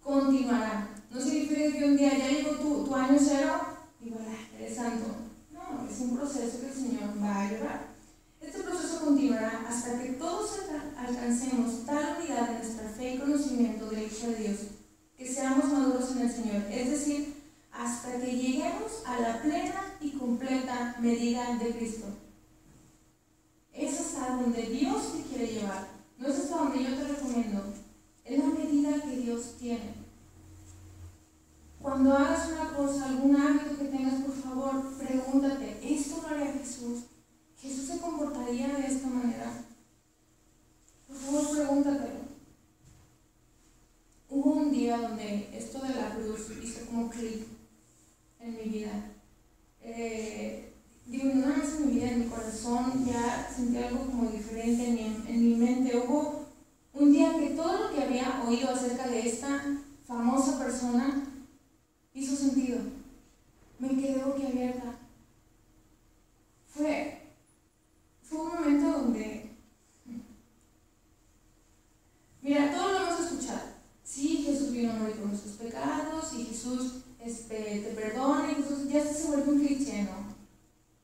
continuará. 0.02 0.90
No 1.12 1.20
significa 1.20 1.78
que 1.78 1.86
un 1.86 1.98
día 1.98 2.18
ya 2.18 2.30
llegó 2.30 2.52
tu, 2.52 2.86
tu 2.86 2.96
año 2.96 3.18
cero 3.20 3.60
y 4.02 4.10
voilà, 4.10 4.34
eres 4.58 4.76
santo. 4.76 5.08
No, 5.52 5.88
es 5.90 6.00
un 6.00 6.16
proceso 6.16 6.62
que 6.62 6.68
el 6.68 6.74
Señor 6.74 7.22
va 7.22 7.42
a 7.42 7.52
llevar. 7.52 7.89
Este 8.50 8.64
proceso 8.64 9.06
continuará 9.06 9.64
hasta 9.70 10.02
que 10.02 10.14
todos 10.14 10.62
alcancemos 10.98 11.86
tal 11.86 12.18
unidad 12.18 12.50
en 12.50 12.58
nuestra 12.58 12.90
fe 12.90 13.14
y 13.14 13.20
conocimiento 13.20 13.86
del 13.86 14.08
Hijo 14.08 14.26
de 14.26 14.36
Dios, 14.38 14.58
que 15.16 15.32
seamos 15.32 15.72
maduros 15.72 16.10
en 16.14 16.22
el 16.22 16.32
Señor, 16.32 16.64
es 16.72 16.90
decir, 16.90 17.36
hasta 17.72 18.20
que 18.20 18.36
lleguemos 18.36 19.04
a 19.06 19.20
la 19.20 19.40
plena 19.44 19.94
y 20.02 20.14
completa 20.14 20.96
medida 21.00 21.58
de 21.58 21.76
Cristo. 21.76 22.08
Es 23.72 24.00
hasta 24.00 24.38
donde 24.38 24.64
Dios 24.64 25.14
te 25.14 25.22
quiere 25.30 25.54
llevar. 25.54 25.88
no 26.18 26.28
es 26.28 26.40
hasta 26.40 26.56
donde 26.56 26.84
yo 26.86 26.96
te 26.96 27.04
recomiendo, 27.04 27.66
es 28.26 28.40
la 28.40 28.46
medida 28.46 29.00
que 29.04 29.16
Dios 29.16 29.58
tiene. 29.60 29.94
Cuando 31.80 32.18
hagas 32.18 32.50
una 32.50 32.74
cosa, 32.74 33.10
algún 33.10 33.36
hábito 33.36 33.78
que 33.78 33.86
tengas, 33.86 34.24
por 34.24 34.36
favor, 34.36 34.92
pregúntate, 34.98 35.80
¿esto 35.84 36.24
lo 36.24 36.30
haría 36.30 36.54
Jesús? 36.54 37.09
¿Jesús 37.62 37.88
se 37.88 38.00
comportaría 38.00 38.68
de 38.70 38.88
esta 38.88 39.08
manera? 39.08 39.52
Por 41.08 41.18
favor, 41.18 41.58
pregúntatelo. 41.58 42.20
Hubo 44.30 44.52
un 44.52 44.72
día 44.72 44.98
donde 44.98 45.50
esto 45.58 45.80
de 45.80 45.96
la 45.96 46.16
cruz 46.16 46.48
hizo 46.64 46.86
como 46.86 47.10
clic 47.10 47.48
en 48.40 48.56
mi 48.56 48.64
vida. 48.70 49.12
Eh, 49.82 50.74
digo, 51.06 51.34
no 51.34 51.48
más 51.48 51.76
en 51.76 51.88
mi 51.88 51.94
vida, 51.94 52.12
en 52.12 52.20
mi 52.22 52.26
corazón, 52.28 53.06
ya 53.06 53.52
sentí 53.54 53.78
algo 53.78 54.06
como 54.06 54.30
diferente 54.30 54.88
en 54.88 54.96
mi, 54.96 55.02
en 55.28 55.50
mi 55.50 55.56
mente. 55.56 55.98
Hubo 55.98 56.46
un 56.94 57.12
día 57.12 57.36
que 57.38 57.50
todo 57.50 57.78
lo 57.78 57.94
que 57.94 58.04
había 58.04 58.44
oído 58.48 58.70
acerca 58.70 59.08
de 59.08 59.28
esta 59.28 59.62
famosa 60.06 60.58
persona 60.58 61.24
hizo 62.14 62.36
sentido. 62.36 62.80
Me 63.80 63.90
quedé 63.90 64.24
boquiabierta. 64.24 64.96
Fue, 66.68 67.19
fue 68.30 68.42
un 68.42 68.54
momento 68.54 68.92
donde, 68.92 69.56
mira, 72.42 72.74
todo 72.76 72.92
lo 72.92 73.08
hemos 73.08 73.20
escuchado. 73.20 73.80
Sí, 74.04 74.44
Jesús 74.46 74.72
vino 74.72 74.92
a 74.92 74.96
morir 74.96 75.16
por 75.16 75.28
nuestros 75.28 75.56
pecados 75.56 76.34
y 76.34 76.46
Jesús 76.46 77.04
este, 77.20 77.56
te 77.56 77.94
perdona 77.96 78.52
y 78.52 78.56
Jesús 78.56 78.88
ya 78.88 79.04
se 79.04 79.28
vuelve 79.28 79.52
un 79.52 79.60
cliché, 79.60 80.04
¿no? 80.04 80.30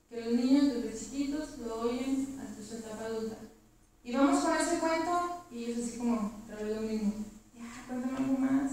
Que 0.10 0.22
los 0.22 0.34
niños 0.34 0.74
desde 0.74 0.98
chiquitos 0.98 1.58
lo 1.60 1.82
oyen 1.82 2.40
hasta 2.40 2.64
su 2.64 2.78
etapa 2.78 3.06
adulta. 3.06 3.38
Y 4.04 4.14
vamos 4.14 4.44
con 4.44 4.56
ese 4.56 4.80
cuento 4.80 5.46
y 5.52 5.64
ellos 5.66 5.86
así 5.86 5.98
como, 5.98 6.44
otra 6.44 6.64
vez 6.64 6.76
lo 6.76 6.82
mismo. 6.82 7.14
Ya, 7.54 7.86
cuéntame 7.88 8.18
algo 8.18 8.38
más. 8.38 8.72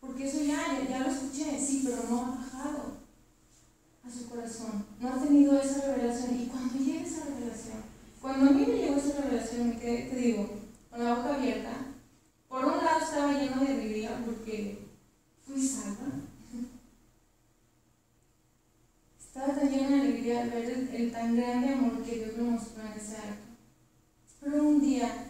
Porque 0.00 0.26
eso 0.26 0.42
ya, 0.44 0.80
ya, 0.88 1.00
lo 1.00 1.10
escuché, 1.10 1.58
sí, 1.58 1.82
pero 1.84 2.08
no 2.08 2.22
ha 2.22 2.30
bajado 2.36 2.98
a 4.04 4.10
su 4.10 4.28
corazón. 4.28 4.86
No 5.00 5.08
ha 5.10 5.22
tenido 5.22 5.60
esa 5.60 5.94
revelación. 5.94 6.40
Y 6.40 6.46
cuando 6.46 6.78
llegue 6.78 7.02
esa 7.02 7.24
revelación, 7.24 7.82
cuando 8.20 8.50
a 8.50 8.52
mí 8.52 8.64
me 8.66 8.78
llegó 8.78 8.96
esa 8.96 9.20
revelación, 9.20 9.68
me 9.68 9.78
quedé, 9.78 10.08
te 10.10 10.16
digo, 10.16 10.50
con 10.90 11.04
la 11.04 11.14
boca 11.14 11.34
abierta. 11.34 11.88
Por 12.48 12.64
un 12.64 12.78
lado 12.78 13.00
estaba 13.00 13.32
lleno 13.32 13.60
de 13.60 13.72
alegría 13.72 14.22
porque 14.24 14.88
fui 15.46 15.64
salva. 15.64 16.06
Estaba 19.20 19.54
tan 19.54 19.70
lleno 19.70 19.90
de 19.90 20.00
alegría 20.00 20.42
al 20.42 20.50
ver 20.50 20.64
el, 20.64 20.88
el 20.88 21.12
tan 21.12 21.36
grande 21.36 21.74
amor 21.74 22.02
que 22.02 22.16
Dios 22.16 22.36
me 22.36 22.44
mostró 22.44 22.82
en 22.82 22.92
ese 22.92 23.16
acto. 23.16 23.48
Espero 24.26 24.64
un 24.64 24.80
día 24.80 25.28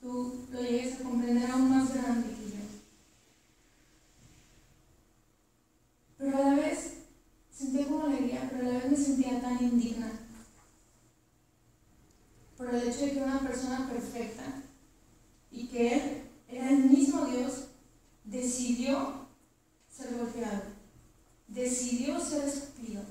tú 0.00 0.46
lo 0.50 0.60
llegues 0.60 1.00
a 1.00 1.04
comprender 1.04 1.50
aún 1.50 1.70
más 1.70 1.94
grande 1.94 2.28
que 2.28 2.50
yo. 2.50 2.56
Pero 6.18 6.36
a 6.36 6.40
la 6.40 6.54
vez 6.54 6.94
sentía 7.50 7.86
como 7.86 8.06
alegría, 8.06 8.48
pero 8.50 8.68
a 8.68 8.72
la 8.72 8.78
vez 8.78 8.90
me 8.90 8.96
sentía 8.96 9.40
tan 9.40 9.62
indigna 9.62 10.12
por 12.56 12.74
el 12.74 12.88
hecho 12.88 13.00
de 13.00 13.12
que 13.12 13.22
una 13.22 13.40
persona 13.40 13.88
perfecta 13.88 14.44
y 15.50 15.68
que 15.68 15.94
Él 15.94 16.22
era 16.48 16.70
el 16.70 16.84
mismo 16.84 17.26
Dios, 17.26 17.66
decidió 18.24 19.26
ser 19.90 20.16
golpeado, 20.16 20.62
decidió 21.48 22.20
ser 22.20 22.48
escupido, 22.48 23.02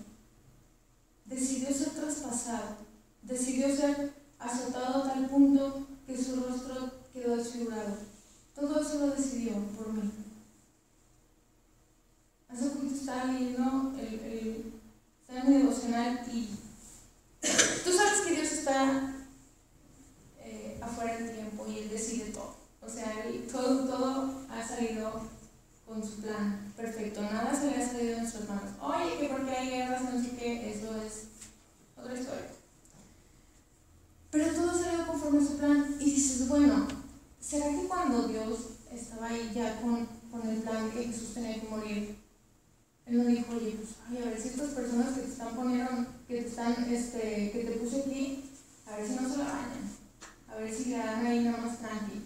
decidió 1.25 1.73
ser 1.73 1.89
traspasado, 1.89 2.77
decidió 3.21 3.75
ser 3.75 4.13
azotado 4.39 5.03
a 5.03 5.13
tal 5.13 5.29
punto 5.29 5.88
que 6.05 6.17
su 6.17 6.36
rostro 6.36 6.91
quedó 7.13 7.38
desfigurado. 7.38 7.97
Todo 8.53 8.79
eso 8.79 8.99
lo 8.99 9.15
decidió 9.15 9.53
por 9.77 9.91
mí. 9.91 10.10
Hace 12.47 12.69
poquito 12.69 12.95
estaba 12.95 13.25
leyendo 13.25 13.93
el, 13.99 14.19
el, 14.19 14.73
estaba 15.19 15.41
en 15.41 15.49
mi 15.49 15.57
devocional 15.57 16.25
y 16.32 16.49
tú 17.41 17.91
sabes 17.91 18.21
que 18.21 18.36
Dios 18.36 18.51
está 18.51 19.13
eh, 20.39 20.79
afuera 20.82 21.17
del 21.17 21.34
tiempo 21.34 21.65
y 21.67 21.79
Él 21.79 21.89
decide 21.89 22.32
todo. 22.32 22.55
O 22.86 22.89
sea, 22.89 23.25
él, 23.25 23.47
todo, 23.51 23.86
todo 23.86 24.41
ha 24.49 24.67
salido 24.67 25.12
con 25.88 26.03
su 26.03 26.21
plan 26.21 26.71
perfecto. 26.77 27.21
Nada 27.21 27.53
se 27.53 27.71
le 27.71 27.84
ha 27.84 27.88
salido 27.88 28.12
de 28.12 28.21
nuestras 28.21 28.47
manos. 28.47 28.71
Oye, 28.79 29.19
que 29.19 29.34
porque 29.34 29.51
hay 29.51 29.69
guerras, 29.69 30.03
no 30.03 30.21
sé 30.21 30.36
qué, 30.38 30.71
eso 30.71 30.95
es 31.01 31.25
otra 31.97 32.13
historia. 32.13 32.51
Pero 34.29 34.53
todo 34.53 34.71
ha 34.71 34.77
salido 34.77 35.07
conforme 35.07 35.39
a 35.39 35.47
su 35.47 35.57
plan 35.57 35.95
y 35.99 36.05
dices, 36.05 36.47
bueno, 36.47 36.88
¿será 37.39 37.69
que 37.69 37.88
cuando 37.88 38.27
Dios 38.27 38.60
estaba 38.91 39.27
ahí 39.27 39.51
ya 39.55 39.82
con, 39.82 40.05
con 40.29 40.47
el 40.47 40.62
plan 40.62 40.91
que 40.91 41.05
Jesús 41.05 41.34
tenía 41.34 41.60
que 41.60 41.69
morir, 41.69 42.17
Él 43.05 43.17
no 43.17 43.25
dijo, 43.25 43.53
oye, 43.55 43.71
pues, 43.71 43.95
ay, 44.10 44.17
a 44.21 44.25
ver 44.25 44.39
si 44.39 44.49
estas 44.49 44.69
personas 44.69 45.13
que 45.13 45.21
te 45.21 45.29
están 45.29 45.55
poniendo, 45.55 46.05
que 46.27 46.41
te 46.41 46.47
están, 46.47 46.85
este, 46.95 47.51
que 47.51 47.63
te 47.65 47.71
puse 47.73 48.01
aquí, 48.01 48.43
a 48.86 48.97
ver 48.97 49.08
si 49.08 49.15
no 49.15 49.29
se 49.29 49.38
la 49.38 49.45
bañan, 49.45 49.91
a 50.47 50.55
ver 50.55 50.73
si 50.73 50.86
le 50.86 50.97
dan 50.97 51.25
ahí 51.25 51.43
nada 51.43 51.58
más 51.58 51.79
tranqui. 51.79 52.25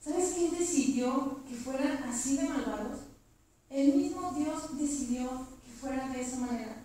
¿Sabes 0.00 0.32
quién 0.34 0.58
decidió 0.58 1.42
que 1.48 1.54
fueran 1.54 2.02
así 2.04 2.36
de 2.36 2.48
malvados? 2.48 3.00
El 3.68 3.94
mismo 3.94 4.32
Dios 4.32 4.78
decidió 4.78 5.28
que 5.64 5.70
fuera 5.70 6.08
de 6.08 6.20
esa 6.20 6.38
manera. 6.38 6.76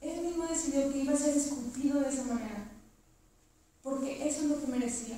Él 0.00 0.20
mismo 0.20 0.46
decidió 0.46 0.92
que 0.92 0.98
iba 0.98 1.12
a 1.12 1.16
ser 1.16 1.36
esculpido 1.36 2.00
de 2.00 2.08
esa 2.08 2.24
manera. 2.24 2.72
Porque 3.82 4.28
eso 4.28 4.42
es 4.42 4.48
lo 4.48 4.60
que 4.60 4.66
merecía. 4.66 5.16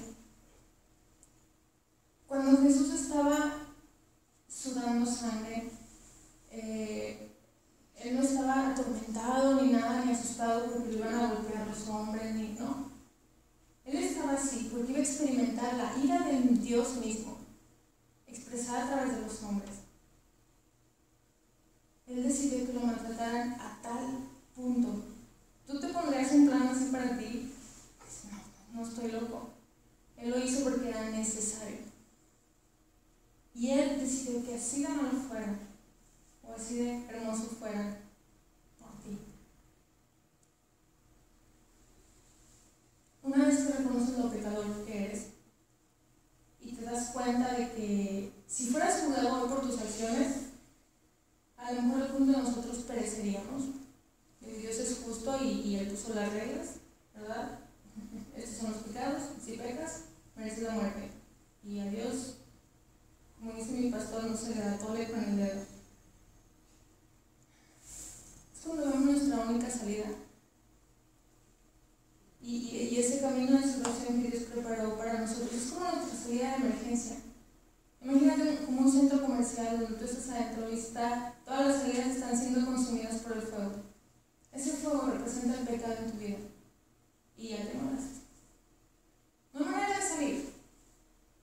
Cuando 2.29 2.63
Jesús 2.63 2.93
estaba 2.93 3.57
sudando 4.49 5.11
sangre, 5.11 5.71
eh, 6.51 7.34
él 8.05 8.17
no 8.17 8.23
estaba 8.23 8.71
atormentado 8.71 9.63
ni 9.63 9.73
nada, 9.73 10.05
ni 10.05 10.13
asustado 10.13 10.71
porque 10.71 10.91
le 10.91 10.99
iban 10.99 11.15
a 11.15 11.35
golpear 11.35 11.67
los 11.67 11.89
hombres, 11.89 12.35
ni 12.35 12.49
no. 12.53 12.91
Él 13.87 13.97
estaba 13.97 14.33
así 14.33 14.69
porque 14.71 14.93
iba 14.93 15.01
a 15.01 15.03
experimentar 15.03 15.75
la 15.75 15.97
ira 16.05 16.21
del 16.21 16.63
Dios 16.63 16.97
mismo, 16.97 17.39
expresada 18.27 18.85
a 18.85 18.89
través 18.89 19.17
de 19.17 19.23
los 19.23 19.43
hombres. 19.43 19.71
Él 22.07 22.23
decidió 22.23 22.67
que 22.67 22.75
lo 22.75 22.81
maltrataran 22.81 23.55
a 23.55 23.81
tal 23.83 24.29
punto. 24.55 25.05
¿Tú 25.67 25.81
te 25.81 25.89
pondrías 25.89 26.33
un 26.33 26.47
plan 26.47 26.69
así 26.69 26.91
para 26.93 27.17
ti? 27.17 27.53
Pues 27.99 28.25
no, 28.31 28.81
no 28.83 28.87
estoy 28.87 29.13
loco. 29.13 29.49
Él 30.19 30.29
lo 30.29 30.39
hizo 30.39 30.63
porque 30.63 30.91
era 30.91 31.09
necesario. 31.09 31.79
Y 33.55 33.71
él 33.71 33.99
decidió 33.99 34.45
que 34.45 34.57
así 34.57 34.83
de 34.83 34.89
malo 34.89 35.19
fuera, 35.27 35.59
o 36.49 36.53
así 36.53 36.77
de 36.77 37.07
hermoso 37.09 37.45
fuera, 37.45 37.99
por 38.79 38.91
ti. 39.03 39.19
Una 43.23 43.47
vez 43.47 43.59
que 43.61 43.73
reconoces 43.73 44.19
lo 44.19 44.31
pecador 44.31 44.85
que 44.85 45.05
eres 45.05 45.27
y 46.61 46.73
te 46.73 46.85
das 46.85 47.11
cuenta 47.11 47.55
de 47.55 47.73
que 47.73 48.33
si 48.47 48.67
fueras 48.67 49.03
juzgado 49.03 49.49
por 49.49 49.61
tus 49.63 49.81
acciones, 49.81 50.45
a 51.57 51.73
lo 51.73 51.83
mejor 51.83 52.03
algunos 52.03 52.37
de 52.37 52.43
nosotros 52.43 52.79
pereceríamos. 52.87 53.65
Dios 54.41 54.77
es 54.79 54.99
justo 55.05 55.37
y, 55.43 55.49
y, 55.49 55.77
Él 55.77 55.89
puso 55.89 56.15
las 56.15 56.33
reglas, 56.33 56.77
¿verdad? 57.15 57.59
Estos 58.37 58.59
son 58.59 58.73
los 58.73 58.83
pecados, 58.83 59.23
si 59.45 59.53
pecas, 59.53 60.05
mereces 60.37 60.65
la 60.65 60.73
muerte. 60.73 61.11
Y 61.63 61.81
a 61.81 61.87
Dios, 61.87 62.37
como 63.39 63.53
dice 63.53 63.73
mi 63.73 63.91
pastor, 63.91 64.25
no 64.25 64.37
se 64.37 64.55
le 64.55 64.61
da 64.61 64.79
tole 64.79 65.11
con 65.11 65.25
el 65.25 65.37
dedo. 65.37 65.74
Es 68.65 68.71
cuando 68.71 68.91
vemos 68.91 69.05
nuestra 69.05 69.45
única 69.45 69.69
salida. 69.69 70.07
Y, 72.41 72.57
y, 72.57 72.99
ese 72.99 73.21
camino 73.21 73.59
de 73.59 73.63
salvación 73.63 74.23
que 74.23 74.31
Dios 74.31 74.45
preparó 74.45 74.97
para 74.97 75.21
nosotros 75.21 75.53
es 75.53 75.71
como 75.71 75.91
nuestra 75.91 76.19
salida 76.19 76.51
de 76.51 76.67
emergencia. 76.67 77.17
Imagínate 78.01 78.65
como 78.65 78.81
un 78.81 78.91
centro 78.91 79.21
comercial 79.21 79.81
donde 79.81 79.99
tú 79.99 80.05
estás 80.07 80.31
adentro 80.31 80.71
y 80.71 80.79
está, 80.79 81.35
todas 81.45 81.67
las 81.67 81.83
salidas 81.83 82.07
están 82.07 82.39
siendo 82.39 82.65
consumidas 82.65 83.17
por 83.17 83.37
el 83.37 83.43
fuego. 83.43 83.73
Ese 84.51 84.71
fuego 84.73 85.11
representa 85.13 85.61
el 85.61 85.67
pecado 85.67 85.97
en 85.99 86.13
tu 86.13 86.19
vida. 86.19 86.39
Y 87.37 87.49
ya 87.51 87.71
te 87.71 87.75
moras. 87.75 88.05
No 89.53 89.61
hay 89.61 89.73
manera 89.73 89.99
de 89.99 90.09
salir. 90.09 90.51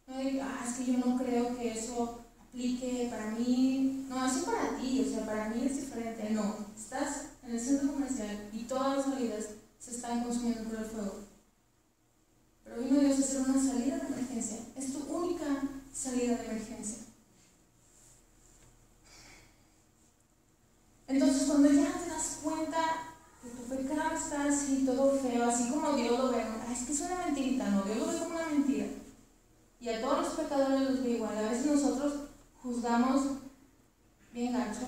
No 0.07 0.17
digas, 0.17 0.47
ah, 0.49 0.65
es 0.67 0.73
que 0.75 0.91
yo 0.91 0.97
no 0.97 1.17
creo 1.19 1.55
que 1.55 1.71
eso 1.71 2.20
aplique 2.51 3.07
para 3.09 3.31
mí. 3.31 4.05
No, 4.09 4.25
eso 4.25 4.39
es 4.39 4.45
para 4.45 4.77
ti, 4.77 5.05
o 5.05 5.09
sea, 5.09 5.25
para 5.25 5.49
mí 5.49 5.65
es 5.65 5.77
diferente. 5.77 6.29
No, 6.31 6.55
estás 6.77 7.27
en 7.43 7.51
el 7.51 7.59
centro 7.59 7.93
comercial 7.93 8.49
y 8.53 8.63
todas 8.63 8.97
las 8.97 9.05
salidas 9.05 9.45
se 9.79 9.91
están 9.91 10.23
consumiendo 10.23 10.69
por 10.69 10.79
el 10.79 10.85
fuego. 10.85 11.15
Pero 12.63 12.81
vino 12.81 12.99
Dios 12.99 13.17
a 13.17 13.19
hacer 13.19 13.41
una 13.41 13.71
salida 13.71 13.97
de 13.97 14.07
emergencia. 14.07 14.57
Es 14.75 14.93
tu 14.93 14.99
única 15.13 15.45
salida 15.93 16.37
de 16.37 16.45
emergencia. 16.45 16.97
Entonces, 21.07 21.43
cuando 21.43 21.69
ya 21.69 21.91
te 21.91 22.09
das 22.09 22.39
cuenta 22.41 22.77
que 23.41 23.49
tu 23.49 23.63
pecado 23.63 24.15
está 24.15 24.45
así, 24.45 24.83
todo 24.85 25.19
feo, 25.19 25.43
así 25.43 25.69
como 25.69 25.93
Dios 25.93 26.17
lo 26.17 26.31
ve, 26.31 26.45
es 26.71 26.85
que 26.85 26.93
es 26.93 27.01
una 27.01 27.25
mentirita, 27.25 27.69
no, 27.69 27.83
Dios 27.83 27.97
lo 27.97 28.07
ve 28.07 28.19
como 28.19 28.35
una 28.35 28.47
mentira. 28.47 28.87
Y 29.81 29.89
a 29.89 29.99
todos 29.99 30.19
los 30.19 30.33
pecadores 30.35 30.89
los 30.89 31.03
ve 31.03 31.09
igual. 31.09 31.37
A 31.37 31.49
veces 31.49 31.65
nosotros 31.65 32.30
juzgamos 32.61 33.21
bien 34.31 34.53
gacho 34.53 34.87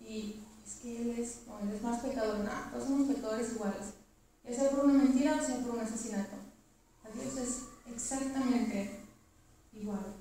y 0.00 0.40
es 0.64 0.74
que 0.76 1.02
él 1.02 1.10
es, 1.18 1.46
no, 1.46 1.58
él 1.60 1.74
es 1.74 1.82
más 1.82 2.00
pecador. 2.00 2.38
No, 2.38 2.50
todos 2.70 2.88
somos 2.88 3.08
pecadores 3.08 3.52
iguales. 3.52 3.94
Ya 4.44 4.54
sea 4.54 4.70
por 4.70 4.84
una 4.84 5.04
mentira 5.04 5.38
o 5.40 5.44
sea 5.44 5.58
por 5.58 5.76
un 5.76 5.80
asesinato. 5.80 6.36
A 7.04 7.10
Dios 7.10 7.36
es 7.36 7.62
exactamente 7.92 9.00
igual. 9.72 10.16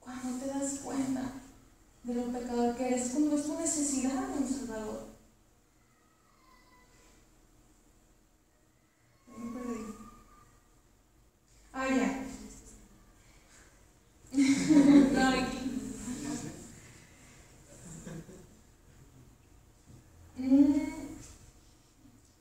Cuando 0.00 0.38
te 0.38 0.46
das 0.46 0.80
cuenta 0.84 1.32
de 2.04 2.14
lo 2.14 2.32
pecador 2.32 2.76
que 2.76 2.86
eres, 2.86 3.10
cuando 3.10 3.36
es 3.36 3.44
tu 3.44 3.58
necesidad 3.58 4.28
de 4.28 4.38
un 4.38 4.48
Salvador. 4.48 5.16
Ah, 11.72 11.88
ya. 11.88 12.26
Mm. 14.36 14.76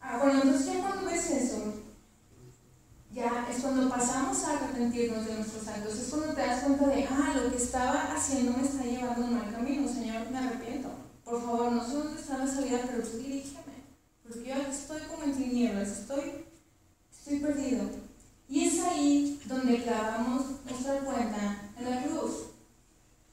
Ah, 0.08 0.20
bueno, 0.22 0.44
entonces 0.44 0.68
ya 0.68 0.82
cuando 0.82 1.10
ves 1.10 1.32
eso, 1.32 1.74
ya 3.12 3.48
es 3.50 3.60
cuando 3.60 3.90
pasamos 3.90 4.44
a 4.44 4.54
arrepentirnos 4.54 5.26
de 5.26 5.34
nuestros 5.34 5.68
actos, 5.68 5.98
es 5.98 6.10
cuando 6.10 6.36
te 6.36 6.42
das 6.42 6.64
cuenta 6.64 6.88
de, 6.88 7.08
ah, 7.10 7.34
lo 7.36 7.50
que 7.50 7.58
estaba 7.58 8.14
haciendo 8.14 8.56
me 8.56 8.64
está 8.64 8.84
llevando 8.84 9.24
a 9.24 9.28
un 9.28 9.34
mal 9.34 9.52
camino, 9.52 9.88
Señor, 9.88 10.30
me 10.30 10.38
arrepiento. 10.38 10.90
Por 11.24 11.42
favor, 11.44 11.72
no 11.72 11.84
sé 11.84 11.96
dónde 11.96 12.22
está 12.22 12.38
la 12.38 12.46
salida, 12.46 12.82
pero 12.86 13.02
tú 13.02 13.18
dirígeme, 13.18 13.74
porque 14.22 14.48
yo 14.48 14.56
estoy 14.56 15.02
como 15.10 15.24
en 15.24 15.36
tinieblas, 15.36 15.90
estoy, 15.90 16.46
estoy 17.12 17.40
perdido. 17.40 17.90
Y 18.48 18.68
es 18.68 18.80
ahí 18.82 19.42
donde 19.48 19.82
clavamos 19.82 20.64
nuestra 20.66 21.00
cuenta 21.00 21.65
en 21.78 21.90
la 21.90 22.04
cruz. 22.04 22.48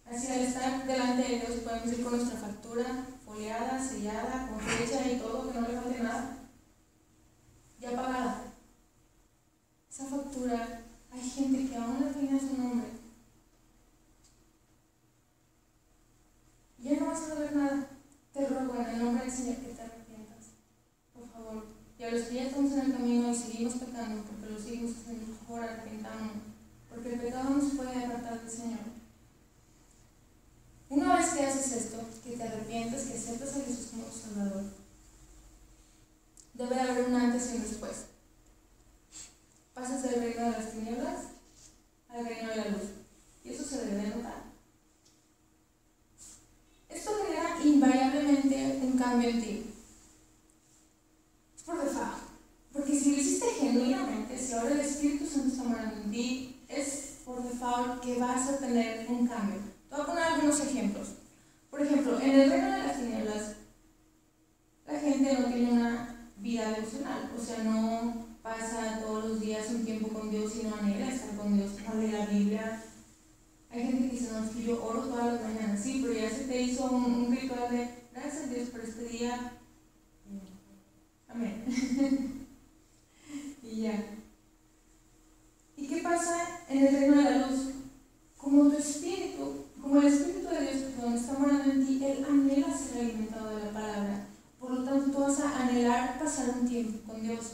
Así 0.04 0.30
al 0.30 0.40
estar 0.40 0.86
delante 0.86 1.22
de 1.22 1.38
Dios 1.40 1.60
podemos 1.64 1.92
ir 1.92 2.04
con 2.04 2.16
nuestra 2.16 2.38
factura 2.38 3.06
foliada, 3.24 3.82
sellada, 3.82 4.48
con 4.48 4.60
fecha 4.60 5.10
y 5.10 5.18
todo, 5.18 5.50
que 5.50 5.60
no 5.60 5.68
le 5.68 5.80
falte 5.80 6.02
nada, 6.02 6.38
ya 7.80 7.90
pagada. 7.92 8.44
Esa 9.90 10.06
factura, 10.06 10.82
hay 11.10 11.30
gente 11.30 11.68
que 11.68 11.76
aún 11.76 12.00
no 12.00 12.06
tiene 12.06 12.40
su 12.40 12.56
nombre. 12.56 12.88
Ya 16.78 16.98
no 16.98 17.06
vas 17.06 17.22
a 17.22 17.28
saber 17.28 17.56
nada. 17.56 17.88
Te 18.32 18.46
ruego 18.46 18.74
en 18.74 18.86
el 18.86 18.98
nombre 18.98 19.24
del 19.24 19.32
Señor 19.32 19.56
que 19.56 19.68
te 19.68 19.82
arrepientas. 19.82 20.46
Por 21.14 21.28
favor. 21.28 21.66
Y 21.98 22.02
a 22.02 22.10
los 22.10 22.22
que 22.22 22.34
ya 22.34 22.42
estamos 22.44 22.72
en 22.72 22.80
el 22.80 22.92
camino 22.92 23.30
y 23.30 23.34
seguimos 23.34 23.74
pecando, 23.74 24.24
porque 24.24 24.50
lo 24.52 24.58
seguimos 24.58 24.96
haciendo, 24.96 25.36
favor, 25.46 25.62
arrepentamos. 25.62 26.51
Porque 27.02 27.16
el 27.16 27.20
pecado 27.20 27.50
no 27.50 27.60
se 27.60 27.74
puede 27.74 28.04
apartar 28.04 28.40
del 28.40 28.50
Señor. 28.50 28.78
Una 30.88 31.16
vez 31.16 31.30
que 31.30 31.46
haces 31.46 31.72
esto, 31.72 31.98
que 32.22 32.36
te 32.36 32.42
arrepientes, 32.42 33.02
que 33.02 33.18
aceptas 33.18 33.56
a 33.56 33.64
Jesús 33.64 33.88
como 33.90 34.04
tu 34.04 34.18
Salvador, 34.18 34.64
debe 36.54 36.80
haber 36.80 37.08
un 37.08 37.14
antes 37.14 37.52
y 37.52 37.56
un 37.56 37.62
después 37.62 38.12
pasas 39.74 40.02
del 40.02 40.20
reino 40.20 40.44
de 40.44 40.50
las 40.50 40.72
tinieblas 40.72 41.18
al 42.08 42.26
reino 42.26 42.50
de 42.50 42.56
la 42.56 42.68
luz. 42.68 42.82
Y 43.44 43.48
eso 43.50 43.64
se 43.64 43.86
debe 43.86 44.14
notar. 44.14 44.44
Esto 46.88 47.10
genera 47.24 47.58
invariablemente 47.64 48.80
un 48.82 48.98
cambio 48.98 49.30
en 49.30 49.42
ti. 49.42 49.66
Por 51.64 51.82
default. 51.82 52.18
Porque 52.72 52.98
si 52.98 53.12
lo 53.12 53.22
hiciste 53.22 53.46
genuinamente, 53.60 54.38
si 54.38 54.52
ahora 54.52 54.72
el 54.72 54.80
Espíritu 54.80 55.26
Santo 55.26 55.48
está 55.48 55.64
morando 55.64 55.96
en 55.96 56.10
ti, 56.10 56.51
es 56.74 57.18
por 57.24 57.42
default 57.42 58.00
que 58.00 58.18
vas 58.18 58.48
a 58.48 58.58
tener 58.58 59.06
un 59.08 59.26
cambio. 59.26 59.60
Te 59.88 59.94
voy 59.94 60.00
a 60.00 60.06
poner 60.06 60.24
algunos 60.24 60.60
ejemplos. 60.60 61.08
Por 61.70 61.82
ejemplo, 61.82 62.20
en 62.20 62.30
el 62.30 62.50
reino 62.50 62.70
de 62.72 62.78
las 62.78 62.96
tinieblas, 62.98 63.56
la 64.86 64.98
gente 64.98 65.38
no 65.38 65.46
tiene 65.46 65.72
una 65.72 66.30
vida 66.36 66.70
devocional, 66.72 67.30
o 67.36 67.40
sea, 67.40 67.62
no 67.62 68.26
pasa 68.42 69.00
todos 69.00 69.24
los 69.24 69.40
días 69.40 69.70
un 69.70 69.84
tiempo 69.84 70.08
con 70.08 70.30
Dios 70.30 70.52
y 70.56 70.66
no 70.66 70.74
anhela 70.74 71.08
estar 71.08 71.36
con 71.36 71.56
Dios, 71.56 71.72
no 71.86 72.00
lee 72.00 72.10
la 72.10 72.26
Biblia. 72.26 72.82
Hay 73.70 73.84
gente 73.84 74.08
que 74.08 74.16
dice, 74.16 74.32
no, 74.32 74.44
es 74.44 74.50
que 74.50 74.64
yo 74.64 74.84
oro 74.84 75.00
todas 75.02 75.34
las 75.34 75.42
mañanas, 75.42 75.80
sí, 75.82 76.00
pero 76.02 76.12
ya 76.12 76.28
se 76.28 76.44
te 76.44 76.60
hizo 76.60 76.90
un, 76.90 77.04
un 77.04 77.36
ritual 77.36 77.70
de 77.70 77.88
gracias 78.12 78.44
a 78.44 78.46
Dios 78.48 78.68
por 78.68 78.80
este 78.80 79.04
día. 79.04 79.52
Amén. 81.28 82.46
y 83.62 83.82
ya. 83.82 84.21
¿Y 85.82 85.88
qué 85.88 86.02
pasa 86.02 86.60
en 86.68 86.86
el 86.86 86.94
reino 86.94 87.16
de 87.16 87.24
la 87.24 87.46
luz? 87.46 87.70
Como 88.36 88.70
tu 88.70 88.78
espíritu, 88.78 89.66
como 89.80 90.00
el 90.00 90.06
espíritu 90.06 90.48
de 90.48 90.60
Dios 90.60 90.96
donde 91.00 91.20
está 91.20 91.38
morando 91.38 91.72
en 91.72 91.86
ti, 91.86 92.04
Él 92.04 92.26
anhela 92.28 92.76
ser 92.76 93.04
alimentado 93.04 93.56
de 93.56 93.64
la 93.64 93.72
palabra. 93.72 94.26
Por 94.58 94.70
lo 94.70 94.84
tanto, 94.84 95.10
tú 95.10 95.18
vas 95.18 95.40
a 95.40 95.62
anhelar 95.62 96.18
pasar 96.18 96.54
un 96.60 96.68
tiempo 96.68 96.98
con 97.06 97.22
Dios 97.22 97.52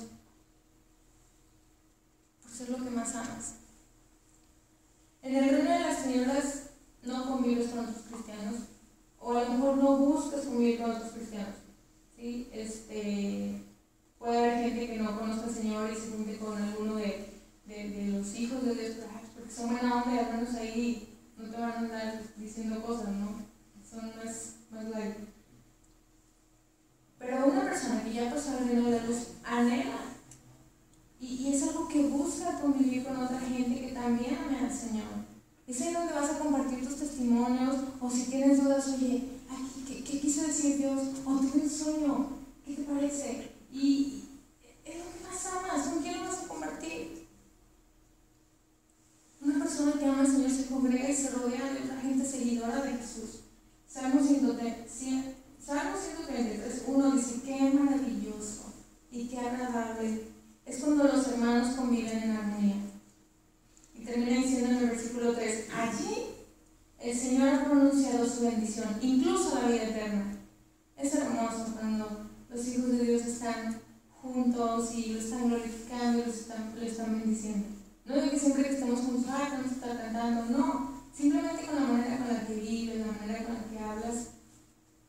es 2.62 2.68
lo 2.68 2.82
que 2.82 2.90
más 2.90 3.14
amas. 3.14 3.54
En 5.22 5.36
el 5.36 5.50
reino 5.50 5.70
de 5.70 5.80
las 5.80 6.02
tinieblas 6.02 6.62
no 7.02 7.26
convives 7.26 7.68
con 7.68 7.80
otros 7.80 8.04
cristianos, 8.10 8.62
o 9.20 9.36
a 9.36 9.44
lo 9.44 9.50
mejor 9.50 9.76
no 9.76 9.96
buscas 9.96 10.42
convivir 10.42 10.80
con 10.80 10.90
otros 10.90 11.12
cristianos. 11.12 11.54
¿sí? 12.16 12.48
Este, 12.52 13.62
puede 14.18 14.38
haber 14.38 14.64
gente 14.64 14.86
que 14.86 14.98
no 14.98 15.18
conozca 15.18 15.44
al 15.44 15.54
Señor 15.54 15.90
y 15.90 15.96
se 15.96 16.10
junte 16.10 16.38
con 16.38 16.60
alguno 16.60 16.96
de, 16.96 17.30
de, 17.66 17.90
de 17.90 18.18
los 18.18 18.34
hijos 18.34 18.64
de 18.64 18.74
Dios, 18.74 18.96
porque 19.34 19.52
son 19.52 19.70
buena 19.70 20.02
onda 20.02 20.14
y 20.14 20.18
al 20.18 20.32
menos 20.32 20.54
ahí 20.54 21.18
no 21.36 21.50
te 21.50 21.60
van 21.60 21.70
a 21.70 21.78
andar 21.78 22.22
diciendo 22.36 22.82
cosas, 22.82 23.10
¿no? 23.10 23.42
Son 23.88 24.06
más, 24.16 24.54
más 24.70 24.84
light. 24.86 25.16
Pero 27.18 27.46
una 27.46 27.62
persona 27.62 28.02
que 28.04 28.12
ya 28.12 28.30
pasó 28.30 28.58
el 28.58 28.68
reino 28.68 28.90
de 28.90 28.98
la 28.98 29.06
luz 29.06 29.28
anhela 29.44 30.08
y, 31.20 31.52
es 31.52 31.62
algo 31.64 31.88
que 31.88 32.02
busca 32.02 32.60
convivir 32.60 33.04
con 33.04 33.16
otra 33.16 33.40
gente 33.40 33.80
que 33.80 33.92
también 33.92 34.36
ame 34.36 34.58
al 34.58 34.72
Señor. 34.72 35.06
Es 35.66 35.80
ahí 35.80 35.92
donde 35.92 36.12
vas 36.12 36.30
a 36.30 36.38
compartir 36.38 36.86
tus 36.86 36.96
testimonios 36.96 37.76
o 38.00 38.10
si 38.10 38.24
tienes 38.24 38.62
dudas, 38.62 38.86
oye, 38.88 39.24
¿qué, 39.86 40.04
qué 40.04 40.20
quiso 40.20 40.42
decir 40.42 40.76
Dios? 40.78 41.02
O 41.26 41.38
tuve 41.38 41.62
un 41.62 41.70
sueño, 41.70 42.28
¿qué 42.64 42.74
te 42.74 42.82
parece? 42.82 43.52
Y 43.72 44.24
es 44.84 44.96
lo 44.96 45.04
que 45.04 45.28
más 45.28 45.46
amas, 45.46 45.88
¿con 45.88 46.02
quién 46.02 46.18
lo 46.18 46.24
vas 46.24 46.44
a 46.44 46.48
compartir? 46.48 47.26
Una 49.40 49.58
persona 49.58 49.92
que 49.92 50.06
ama 50.06 50.20
al 50.20 50.26
Señor 50.26 50.50
se 50.50 50.66
congrega 50.66 51.10
y 51.10 51.14
se 51.14 51.30
rodea 51.30 51.72
de 51.72 51.82
otra 51.82 52.00
gente 52.00 52.24
seguidora 52.24 52.82
de 52.82 52.92
Jesús. 52.92 53.40
Salmo 53.86 54.20
133, 54.20 56.82
uno 56.86 57.12
dice, 57.12 57.40
qué 57.44 57.70
maravilloso 57.72 58.72
y 59.10 59.28
qué 59.28 59.38
agradable 59.38 60.38
es 60.68 60.80
cuando 60.80 61.04
los 61.04 61.26
hermanos 61.28 61.74
conviven 61.74 62.22
en 62.22 62.30
armonía. 62.30 62.76
Y 63.94 64.04
termina 64.04 64.36
diciendo 64.36 64.70
en 64.70 64.76
el 64.76 64.90
versículo 64.90 65.32
3, 65.32 65.66
allí 65.74 66.26
el 67.00 67.16
Señor 67.16 67.48
ha 67.48 67.64
pronunciado 67.64 68.26
su 68.26 68.42
bendición, 68.42 68.98
incluso 69.00 69.54
la 69.54 69.68
vida 69.68 69.84
eterna. 69.84 70.36
Es 70.96 71.14
hermoso 71.14 71.74
cuando 71.74 72.28
los 72.50 72.68
hijos 72.68 72.92
de 72.92 73.04
Dios 73.04 73.22
están 73.22 73.80
juntos 74.20 74.92
y 74.94 75.14
lo 75.14 75.20
están 75.20 75.48
glorificando 75.48 76.18
y 76.18 76.26
lo 76.26 76.32
están, 76.32 76.74
lo 76.78 76.82
están 76.82 77.20
bendiciendo. 77.20 77.66
No 78.04 78.14
digo 78.14 78.30
que 78.30 78.38
siempre 78.38 78.64
que 78.64 78.70
estemos 78.70 79.00
juntos, 79.00 79.26
ah, 79.28 79.48
tenemos 79.50 79.68
que 79.68 79.74
estar 79.74 79.96
cantando, 79.96 80.58
no. 80.58 80.98
Simplemente 81.14 81.66
con 81.66 81.76
la 81.76 81.92
manera 81.92 82.18
con 82.18 82.28
la 82.28 82.46
que 82.46 82.54
vives, 82.54 83.00
la 83.00 83.12
manera 83.12 83.44
con 83.44 83.54
la 83.54 83.64
que 83.64 83.78
hablas, 83.78 84.28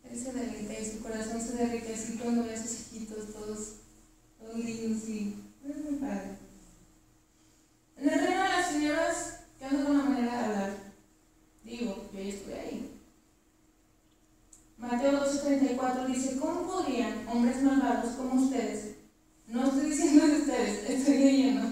Él 0.09 0.17
se 0.17 0.33
deleita 0.33 0.79
y 0.79 0.91
su 0.91 0.99
corazón 0.99 1.41
se 1.41 1.53
derrite 1.53 1.93
así 1.93 2.17
cuando 2.17 2.43
ve 2.43 2.53
a 2.53 2.61
sus 2.61 2.93
hijitos 2.93 3.33
todos, 3.33 3.75
todos 4.39 4.55
lindos 4.55 5.07
y 5.09 5.35
es 5.67 5.83
muy 5.83 5.99
padre. 5.99 6.37
En 7.97 8.09
el 8.09 8.19
reino 8.19 8.43
de 8.43 8.49
las 8.49 8.71
señoras, 8.71 9.39
¿qué 9.59 9.65
onda 9.65 9.85
con 9.85 9.97
la 9.97 10.03
manera 10.03 10.31
de 10.31 10.45
hablar? 10.45 10.77
Digo, 11.63 12.09
yo 12.13 12.19
ya 12.19 12.29
estuve 12.29 12.59
ahí. 12.59 13.01
Mateo 14.77 15.25
12:34 15.25 16.07
dice, 16.07 16.39
¿cómo 16.39 16.65
podrían 16.65 17.18
hombres 17.31 17.61
malvados 17.61 18.15
como 18.15 18.41
ustedes, 18.41 18.95
no 19.47 19.65
estoy 19.65 19.89
diciendo 19.89 20.27
de 20.27 20.37
ustedes, 20.41 20.89
estoy 20.89 21.17
leyendo, 21.17 21.67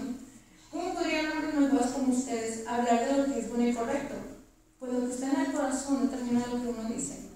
¿cómo 0.70 0.94
podrían 0.94 1.32
hombres 1.32 1.54
malvados 1.54 1.92
como 1.92 2.12
ustedes 2.12 2.66
hablar 2.66 3.06
de 3.06 3.18
lo 3.18 3.24
que 3.26 3.40
es 3.40 3.48
bueno 3.48 3.68
y 3.68 3.74
correcto? 3.74 4.14
Pues 4.78 4.92
lo 4.92 5.06
que 5.06 5.14
está 5.14 5.30
en 5.30 5.40
el 5.40 5.52
corazón 5.52 6.10
determina 6.10 6.46
lo 6.46 6.62
que 6.62 6.68
uno 6.68 6.88
dice. 6.88 7.28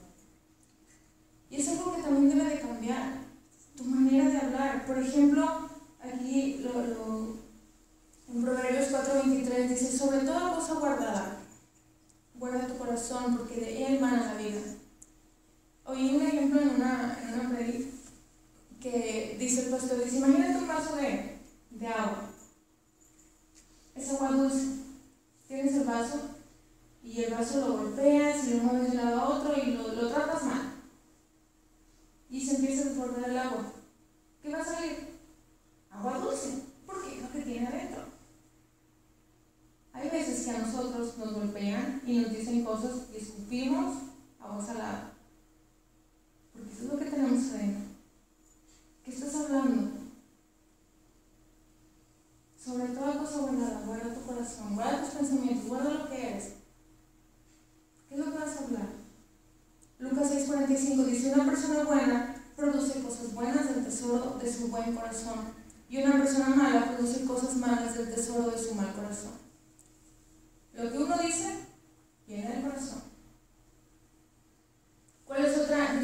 Y 1.51 1.57
es 1.57 1.69
algo 1.69 1.95
que 1.95 2.03
también 2.03 2.39
debe 2.39 2.51
de 2.51 2.61
cambiar, 2.61 3.19
tu 3.77 3.85
manera 3.85 4.29
de 4.29 4.39
hablar. 4.39 4.87
Por 4.87 4.99
ejemplo, 4.99 5.69
aquí 6.01 6.61
lo, 6.63 6.73
lo, 6.73 7.37
en 8.29 8.43
Proverbios 8.43 8.89
4:23 8.91 9.69
dice, 9.69 9.97
sobre 9.97 10.21
toda 10.21 10.55
cosa 10.55 10.75
guardada, 10.75 11.39
guarda 12.35 12.67
tu 12.67 12.79
corazón 12.79 13.37
porque 13.37 13.61
de 13.61 13.87
él 13.87 14.01
mana 14.01 14.35
la 14.35 14.41
vida. 14.41 14.61
Oí 15.85 16.15
un 16.15 16.23
ejemplo 16.23 16.61
en 16.61 16.71
una, 16.71 17.19
en 17.23 17.41
una 17.41 17.53
que 18.83 19.37
dice 19.39 19.67
el 19.67 19.71
pastor, 19.71 20.03
dice, 20.03 20.17
imagínate 20.17 20.59
un 20.59 20.67
vaso 20.67 20.97
de, 20.97 21.39
de 21.71 21.87
agua. 21.87 22.31
Es 23.95 24.11
agua 24.11 24.33
dulce. 24.33 24.67
tienes 25.47 25.75
el 25.75 25.85
vaso 25.85 26.19
y 27.03 27.23
el 27.23 27.33
vaso 27.33 27.69
lo 27.69 27.77
golpeas 27.79 28.49
y 28.49 28.55
lo 28.55 28.65
mueves 28.65 28.91
de 28.91 28.99
un 28.99 29.05
lado 29.05 29.21
a 29.21 29.29
otro 29.29 29.55
y 29.57 29.71
lo, 29.73 29.89
lo 29.93 30.09
tratas 30.09 30.43
mal. 30.45 30.73
Y 32.29 32.45
se 32.45 32.57
empieza 32.57 32.83
a 32.83 32.89
desbordar 32.89 33.31
el 33.31 33.39
agua. 33.39 33.73
¿Qué 34.43 34.51
va 34.51 34.63
a 34.63 34.65
salir? 34.65 35.09
Agua 35.91 36.19
dulce. 36.19 36.63
¿Por 36.85 37.05
qué? 37.05 37.21
Lo 37.21 37.31
que 37.31 37.41
tiene 37.43 37.69
adentro. 37.69 38.03
Hay 39.93 40.11
veces 40.11 40.45
que 40.45 40.51
a 40.51 40.59
nosotros 40.59 41.19
nos 41.19 41.35
golpean 41.35 42.03
y 42.05 42.19
nos 42.19 42.33
dicen 42.33 42.65
cosas 42.65 43.03
y 43.13 43.19
escupimos 43.19 43.99
agua 44.41 44.65
salada. 44.65 45.13
Porque 46.53 46.73
eso 46.73 46.85
es 46.85 46.93
lo 46.93 46.99
que 46.99 47.05
tenemos 47.05 47.53
adentro. 47.53 47.93
¿Qué 49.05 49.11
estás 49.11 49.35
hablando? 49.35 49.91
Sobre 52.57 52.87
toda 52.95 53.19
cosa 53.19 53.39
guardada, 53.39 53.83
guarda 53.85 54.15
tu 54.15 54.23
corazón, 54.23 54.75
guarda 54.77 55.01
tus 55.03 55.15
pensamientos, 55.15 55.67
guarda 55.67 55.91
lo 55.91 56.09
que 56.09 56.29
eres. 56.29 56.53
¿Qué 58.09 58.15
es 58.15 58.21
lo 58.21 58.33
que 58.33 58.39
vas 58.39 58.57
a 58.57 58.65
hablar? 58.65 58.89
Lucas 59.99 60.31
6:45 60.31 61.05
dice, 61.07 61.33
una 61.33 61.47
persona 61.47 61.85
buena 61.85 62.37
produce 62.57 63.03
cosas 63.03 63.35
buenas 63.35 63.75
del 63.75 63.85
tesoro 63.85 64.39
de 64.39 64.53
su 64.53 64.69
buen 64.69 64.95
corazón 64.95 65.53
y 65.89 66.03
una 66.03 66.19
persona 66.19 66.49
mala 66.51 66.95
produce 66.95 67.25
cosas 67.25 67.57
malas 67.57 67.97
del 67.97 68.15
tesoro 68.15 68.51
de 68.51 68.59
su 68.59 68.75
mal 68.75 68.95
corazón. 68.95 69.33
Lo 70.75 70.93
que 70.93 70.99
uno 70.99 71.19
dice 71.19 71.67
viene 72.27 72.49
del 72.49 72.63
corazón. 72.63 73.03
¿Cuál 75.25 75.47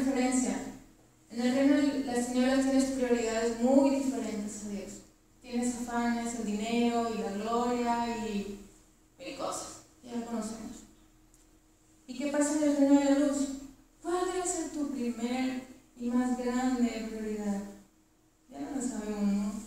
diferencia? 0.09 0.57
En 1.31 1.41
el 1.41 1.55
reino 1.55 1.75
de 1.75 2.03
las 2.05 2.27
tinieblas 2.27 2.63
tienes 2.63 2.85
prioridades 2.85 3.61
muy 3.61 3.91
diferentes 3.91 4.65
a 4.65 4.69
Dios. 4.69 4.91
Tienes 5.41 5.75
afanes, 5.75 6.35
el 6.39 6.45
dinero 6.45 7.09
y 7.13 7.21
la 7.21 7.31
gloria 7.31 8.07
y 8.27 8.59
mil 9.19 9.37
cosas. 9.37 9.83
Ya 10.03 10.15
lo 10.15 10.25
conocemos. 10.25 10.83
¿Y 12.07 12.17
qué 12.17 12.27
pasa 12.27 12.57
en 12.57 12.63
el 12.63 12.77
reino 12.77 12.99
de 12.99 13.05
la 13.05 13.19
luz? 13.19 13.47
¿Cuál 14.01 14.25
debe 14.33 14.47
ser 14.47 14.71
tu 14.71 14.89
primer 14.89 15.67
y 15.97 16.09
más 16.09 16.37
grande 16.37 17.07
prioridad? 17.09 17.61
Ya 18.49 18.59
no 18.61 18.75
lo 18.75 18.81
sabemos, 18.81 19.21
¿no? 19.21 19.59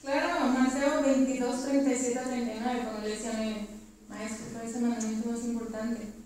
claro, 0.00 0.46
Mateo 0.46 1.02
22, 1.02 1.64
37 1.64 2.20
39, 2.26 2.80
cuando 2.84 3.02
le 3.02 3.08
decía 3.10 3.36
a 3.36 3.40
mi 3.40 3.68
maestro, 4.08 4.46
¿cuál 4.52 4.66
es 4.66 4.76
el 4.76 4.82
mandamiento 4.82 5.30
más 5.30 5.44
importante? 5.44 6.24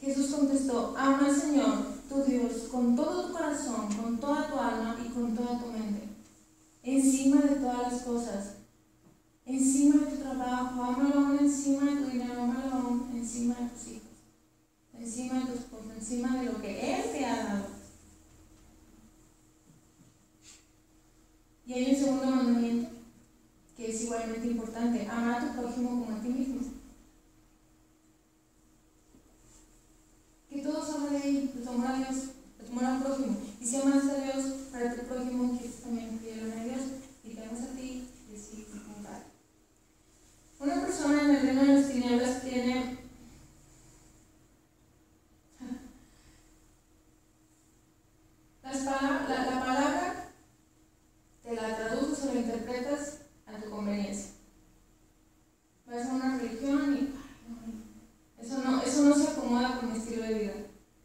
Jesús 0.00 0.28
contestó, 0.28 0.94
ama 0.96 1.26
al 1.26 1.34
Señor, 1.34 1.78
tu 2.08 2.22
Dios, 2.22 2.68
con 2.70 2.94
todo 2.94 3.26
tu 3.26 3.32
corazón, 3.32 3.92
con 3.94 4.18
toda 4.18 4.48
tu 4.48 4.58
alma 4.58 4.96
y 5.04 5.08
con 5.08 5.34
toda 5.34 5.58
tu 5.58 5.66
mente. 5.72 6.02
Encima 6.82 7.42
de 7.42 7.56
todas 7.56 7.92
las 7.92 8.02
cosas. 8.02 8.54
Encima 9.44 10.04
de 10.04 10.16
tu 10.16 10.22
trabajo, 10.22 10.82
ámalo 10.82 11.38
encima 11.40 11.90
de 11.90 11.96
tu 11.96 12.10
dinero, 12.10 12.42
ámalo 12.42 13.06
encima 13.12 13.54
de 13.56 13.68
tus 13.70 13.88
hijos. 13.88 14.02
Encima 14.94 15.40
de 15.40 15.46
tu 15.46 15.52
esposo, 15.54 15.92
encima 15.92 16.36
de 16.36 16.44
lo 16.44 16.60
que 16.60 16.94
Él 16.94 17.10
te 17.12 17.24
ha 17.24 17.44
dado. 17.44 17.66
Y 21.66 21.72
hay 21.72 21.94
un 21.94 21.96
segundo 21.96 22.26
mandamiento 22.26 22.90
que 23.76 23.90
es 23.90 24.02
igualmente 24.02 24.46
importante. 24.46 25.08
Ama 25.10 25.36
a 25.36 25.40
tu 25.40 25.60
prójimo 25.60 25.90
como 25.90 26.16
a 26.16 26.20
ti 26.20 26.28
mismo. 26.28 26.78
que 30.48 30.62
todos 30.62 30.90
hablan 30.90 31.12
de 31.12 31.18
ahí, 31.18 31.52
de 31.54 31.62
tu 31.62 31.70
amor 31.70 31.86
a 31.86 31.96
Dios, 31.98 32.16
de 32.58 32.64
tu 32.64 32.72
amor 32.72 32.84
al 32.84 33.02
prójimo. 33.02 33.36
Y 33.60 33.66
si 33.66 33.76
amas 33.76 34.04
a 34.04 34.24
Dios 34.24 34.44
para 34.72 34.94
tu 34.94 35.02
prójimo, 35.02 35.58
quieres 35.58 35.80
también 35.82 36.18
pedirle 36.18 36.52
a 36.52 36.64
Dios 36.64 36.80
y 37.24 37.34
te 37.34 37.44
amas 37.44 37.62
a 37.62 37.76
ti 37.76 38.08
y 38.30 38.36
así 38.36 38.66
como 38.84 39.04
Padre. 39.04 39.24
Una 40.58 40.86
persona 40.86 41.22
en 41.22 41.30
el 41.30 41.42
reino 41.42 41.64
de 41.64 41.74
las 41.74 41.92
tinieblas 41.92 42.42
tiene 42.42 42.98
Las 48.62 48.84
la, 48.84 49.26
la 49.26 49.64
palabra 49.64 50.30
te 51.42 51.54
la 51.54 51.76
traduces 51.76 52.24
o 52.24 52.34
la 52.34 52.40
interpretas 52.40 53.20
a 53.46 53.58
tu 53.58 53.70
conveniencia. 53.70 54.32
Vas 55.86 56.06
a 56.06 56.12
una 56.12 56.36
religión 56.36 56.94
y 56.94 57.18
eso 58.48 58.62
no, 58.64 58.82
eso 58.82 59.02
no 59.02 59.14
se 59.14 59.28
acomoda 59.28 59.78
con 59.78 59.92
mi 59.92 59.98
estilo 59.98 60.22
de 60.22 60.34
vida. 60.34 60.52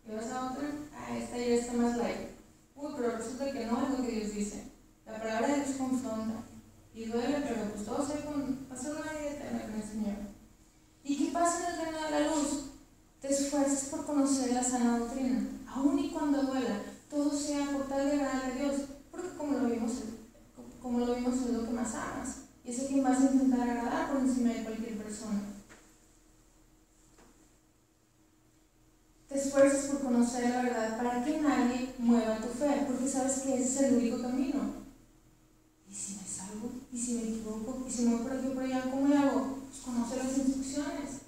Y 0.08 0.16
vas 0.16 0.32
a 0.32 0.52
otra, 0.52 0.70
ah, 0.96 1.18
esta 1.18 1.38
ya 1.38 1.56
está 1.56 1.74
más 1.74 1.98
light. 1.98 2.30
Uy, 2.76 2.94
pero 2.96 3.18
resulta 3.18 3.52
que 3.52 3.66
no 3.66 3.84
es 3.84 3.90
lo 3.90 4.06
que 4.06 4.12
Dios 4.12 4.34
dice. 4.34 4.64
La 5.06 5.18
palabra 5.18 5.48
de 5.48 5.64
Y 6.94 7.06
duele, 7.06 7.44
pero 7.48 7.72
pues 7.72 7.86
todo 7.86 8.06
se 8.06 8.26
con 8.26 8.56
pasar 8.70 8.92
una 8.92 9.12
vida 9.14 9.32
eterna 9.32 9.64
con 9.64 9.76
el 9.76 9.84
Señor. 9.84 10.16
¿Y 11.04 11.18
qué 11.18 11.32
pasa 11.32 11.60
en 11.60 11.74
el 11.74 11.86
reino 11.86 12.04
de 12.04 12.12
la 12.12 12.28
luz? 12.28 12.66
Te 13.20 13.30
esfuerzas 13.30 13.90
por 13.90 14.06
conocer 14.06 14.54
la 14.54 14.64
sana 14.64 15.00
doctrina, 15.00 15.48
aun 15.68 15.98
y 15.98 16.12
cuando 16.12 16.44
duela, 16.44 16.82
todo 17.10 17.32
sea 17.32 17.72
por 17.72 17.88
tal 17.88 18.06
de 18.06 18.14
agradar 18.14 18.52
a 18.52 18.56
Dios, 18.56 18.82
porque 19.10 19.36
como 19.38 19.58
lo 19.58 19.70
vimos, 19.70 19.92
como 20.82 21.00
lo 21.00 21.16
vimos 21.16 21.36
es 21.36 21.50
lo 21.52 21.66
que 21.66 21.72
más 21.72 21.96
amas, 21.96 22.38
y 22.64 22.72
es 22.72 22.84
a 22.84 22.88
quien 22.88 23.04
vas 23.04 23.20
a 23.20 23.32
intentar 23.32 23.62
agradar 23.62 24.12
por 24.12 24.22
encima 24.22 24.54
de 24.54 24.64
cualquier 24.64 24.98
persona. 24.98 25.42
te 29.34 29.40
esfuerzas 29.40 29.86
por 29.86 30.02
conocer 30.02 30.48
la 30.48 30.62
verdad 30.62 30.98
para 30.98 31.24
que 31.26 31.42
nadie 31.42 31.96
mueva 31.98 32.38
tu 32.38 32.50
fe, 32.50 32.86
porque 32.88 33.10
sabes 33.10 33.40
que 33.40 33.56
ese 33.56 33.64
es 33.64 33.82
el 33.82 33.98
único 33.98 34.22
camino. 34.22 34.73
¿Y 35.94 35.96
si 35.96 36.16
me 36.16 36.28
salgo? 36.28 36.72
¿Y 36.92 36.98
si 36.98 37.14
me 37.14 37.22
equivoco? 37.22 37.86
¿Y 37.88 37.92
si 37.92 38.02
me 38.02 38.16
voy 38.16 38.24
por 38.24 38.34
aquí 38.34 38.48
o 38.48 38.54
por 38.56 38.64
allá? 38.64 38.90
¿Cómo 38.90 39.14
hago? 39.14 39.60
Pues 39.70 39.84
conoce 39.86 40.18
las 40.18 40.36
instrucciones. 40.40 41.22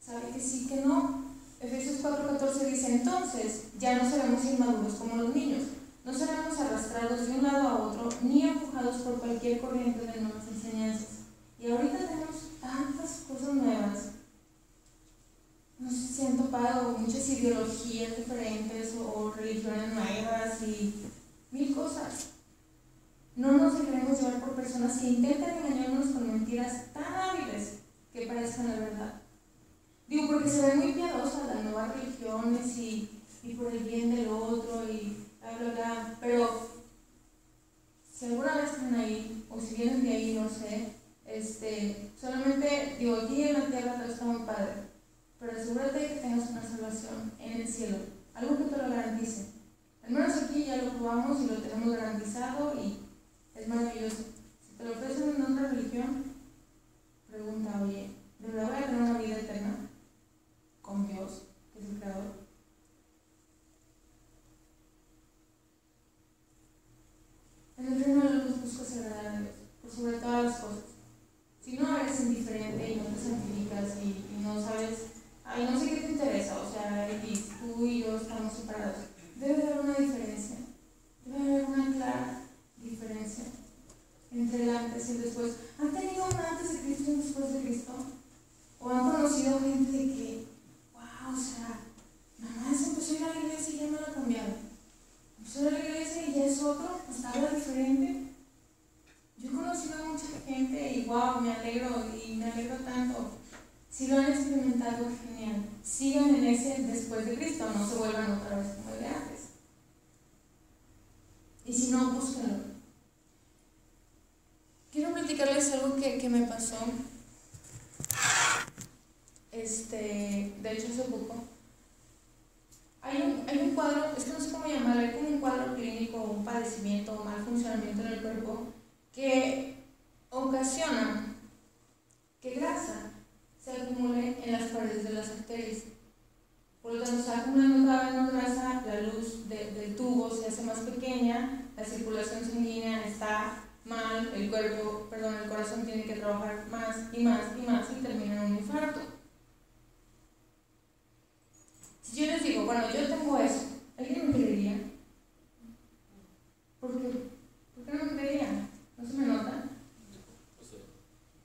Sabe 0.00 0.30
que 0.32 0.40
sí, 0.40 0.68
que 0.68 0.76
no. 0.76 1.24
Efesios 1.58 2.00
4:14 2.00 2.70
dice, 2.70 2.94
entonces 2.94 3.64
ya 3.80 4.00
no 4.00 4.08
seremos 4.08 4.44
inmaduros 4.44 4.94
como 4.94 5.16
los 5.16 5.34
niños. 5.34 5.64
No 6.04 6.14
seremos 6.14 6.56
arrastrados 6.60 7.26
de 7.26 7.32
un 7.32 7.42
lado 7.42 7.68
a 7.68 7.82
otro, 7.88 8.08
ni 8.22 8.42
empujados 8.46 9.02
por 9.02 9.18
cualquier 9.18 9.60
corriente 9.60 10.06
de 10.06 10.20
nuevas 10.20 10.46
enseñanzas. 10.46 11.08
Y 11.58 11.72
ahorita 11.72 11.98
tenemos 11.98 12.36
tantas 12.60 13.24
cosas 13.26 13.54
nuevas 13.54 14.14
no 15.84 15.90
sé 15.90 16.06
si 16.06 16.26
han 16.26 16.36
topado 16.36 16.96
muchas 16.96 17.28
ideologías 17.28 18.16
diferentes 18.16 18.94
o, 18.96 19.32
religiones 19.36 19.92
nuevas 19.92 20.62
y 20.62 20.94
mil 21.50 21.74
cosas. 21.74 22.33
No 23.36 23.52
nos 23.52 23.78
dejaremos 23.78 24.20
llevar 24.20 24.40
por 24.40 24.54
personas 24.54 24.98
que 24.98 25.08
intentan 25.08 25.58
engañarnos 25.58 26.06
con 26.06 26.32
mentiras 26.32 26.92
tan 26.92 27.04
hábiles 27.04 27.80
que 28.12 28.26
parezcan 28.26 28.68
la 28.68 28.78
verdad. 28.78 29.22
Digo, 30.06 30.28
porque 30.28 30.48
se 30.48 30.66
ven 30.66 30.78
muy 30.78 30.92
piadosas 30.92 31.46
las 31.46 31.64
nuevas 31.64 31.94
religiones 31.96 32.78
y, 32.78 33.10
y 33.42 33.54
por 33.54 33.72
el 33.72 33.84
bien 33.84 34.14
del 34.14 34.28
otro 34.28 34.84
y 34.88 35.16
bla, 35.40 35.58
bla, 35.58 35.70
bla. 35.72 36.18
Pero 36.20 36.48
si 38.12 38.26
alguna 38.26 38.56
vez 38.56 38.72
están 38.72 38.94
ahí, 38.94 39.44
o 39.50 39.60
si 39.60 39.74
vienen 39.74 40.04
de 40.04 40.10
ahí, 40.10 40.38
no 40.40 40.48
sé, 40.48 40.92
este, 41.26 42.10
solamente, 42.20 42.96
digo, 42.98 43.16
aquí 43.16 43.42
en 43.42 43.54
la 43.54 43.66
tierra 43.66 43.94
todo 43.94 44.12
está 44.12 44.24
muy 44.24 44.46
padre 44.46 44.94
pero 45.44 45.60
asegúrate 45.60 45.98
que 45.98 46.20
tengas 46.20 46.50
una 46.50 46.62
salvación 46.62 47.32
en 47.38 47.60
el 47.60 47.68
cielo, 47.68 47.98
algo 48.32 48.56
que 48.56 48.64
te 48.64 48.78
lo 48.78 48.88
garantice. 48.88 49.46
Al 50.02 50.10
menos 50.10 50.42
aquí 50.42 50.64
ya 50.64 50.76
lo 50.76 50.92
probamos 50.92 51.42
y 51.42 51.46
lo 51.46 51.56
tenemos 51.56 51.96
garantizado 51.96 52.74
y 52.82 53.03
es 53.64 53.68
maravilloso. 53.68 54.24
Si 54.60 54.76
te 54.76 54.84
lo 54.84 54.92
ofrecen 54.92 55.36
en 55.36 55.42
otra 55.42 55.70
religión, 55.70 56.24
pregunta, 57.30 57.82
oye, 57.82 58.10
¿de 58.38 58.48
verdad 58.48 58.68
voy 58.68 58.76
a 58.76 58.86
tener 58.86 59.02
una 59.02 59.18
vida 59.18 59.38
eterna 59.38 59.88
con 60.82 61.08
Dios, 61.08 61.46
que 61.72 61.78
es 61.78 61.86
el 61.86 61.98
Creador? 61.98 62.43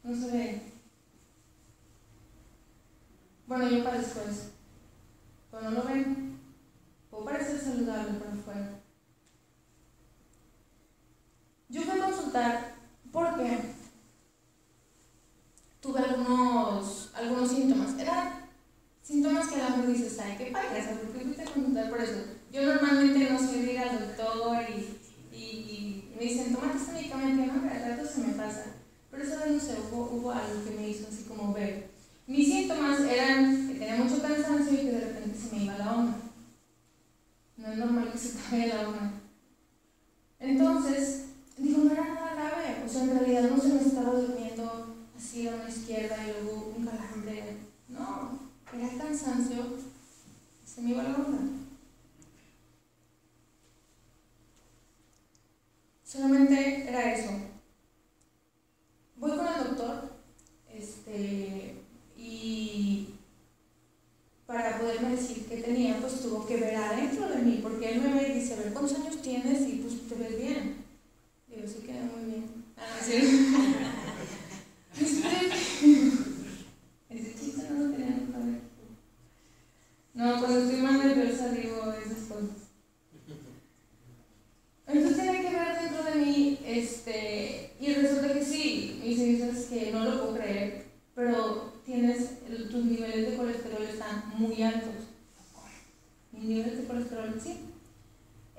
Não 0.10 0.16
sei. 0.16 0.60
Bueno, 3.46 3.70
yo 3.70 3.84
parezco 3.84 4.22
eso. 4.22 4.59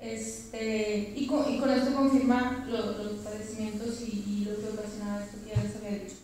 Este, 0.01 1.13
y, 1.15 1.27
con, 1.27 1.53
y 1.53 1.59
con 1.59 1.69
esto 1.69 1.93
confirma 1.93 2.65
los, 2.67 2.97
los 2.97 3.19
padecimientos 3.23 4.01
y, 4.01 4.23
y, 4.27 4.45
lo 4.45 4.59
que 4.59 4.73
ocasionaba 4.73 5.23
esto 5.23 5.37
que 5.43 5.55
ya 5.55 5.63
les 5.63 5.75
había 5.75 6.03
dicho. 6.03 6.20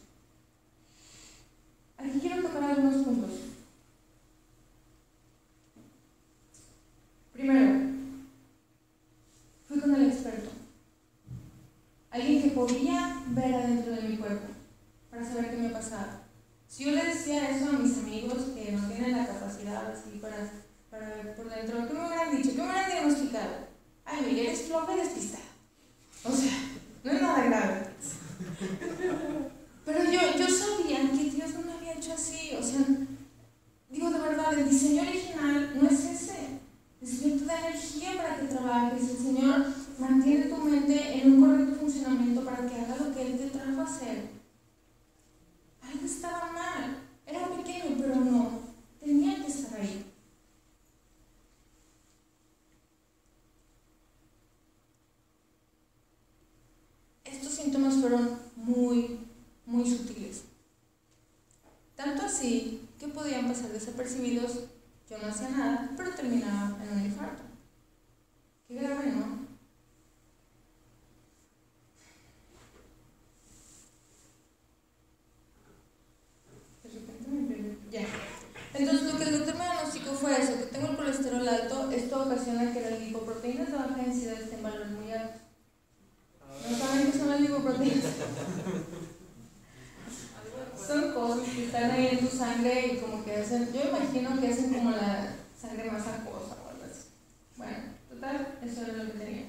están 91.66 91.92
ahí 91.92 92.10
en 92.12 92.20
tu 92.20 92.36
sangre 92.36 92.94
y 92.94 92.98
como 92.98 93.24
que 93.24 93.36
hacen, 93.36 93.72
yo 93.74 93.90
imagino 93.90 94.40
que 94.40 94.48
hacen 94.48 94.74
como 94.74 94.92
la 94.92 95.36
sangre 95.60 95.92
más 95.92 96.08
acuosa 96.08 96.58
o 96.64 96.70
algo 96.70 96.84
así. 96.84 97.10
Bueno, 97.56 97.78
total, 98.10 98.60
eso 98.64 98.82
es 98.82 98.94
lo 98.94 99.06
que 99.06 99.18
tenía. 99.18 99.46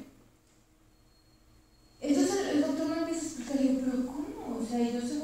Entonces 2.00 2.46
el 2.52 2.60
doctor 2.62 2.88
me 2.88 3.12
dice, 3.12 3.42
pero 3.46 4.06
¿cómo? 4.06 4.58
O 4.60 4.64
sea, 4.64 4.78
yo 4.78 5.00
soy 5.00 5.17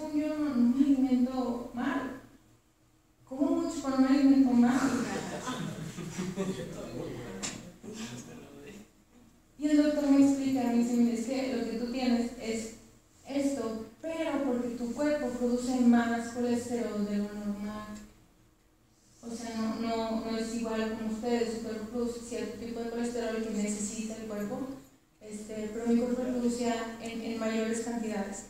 en, 27.00 27.38
mayores 27.38 27.80
cantidades. 27.80 28.46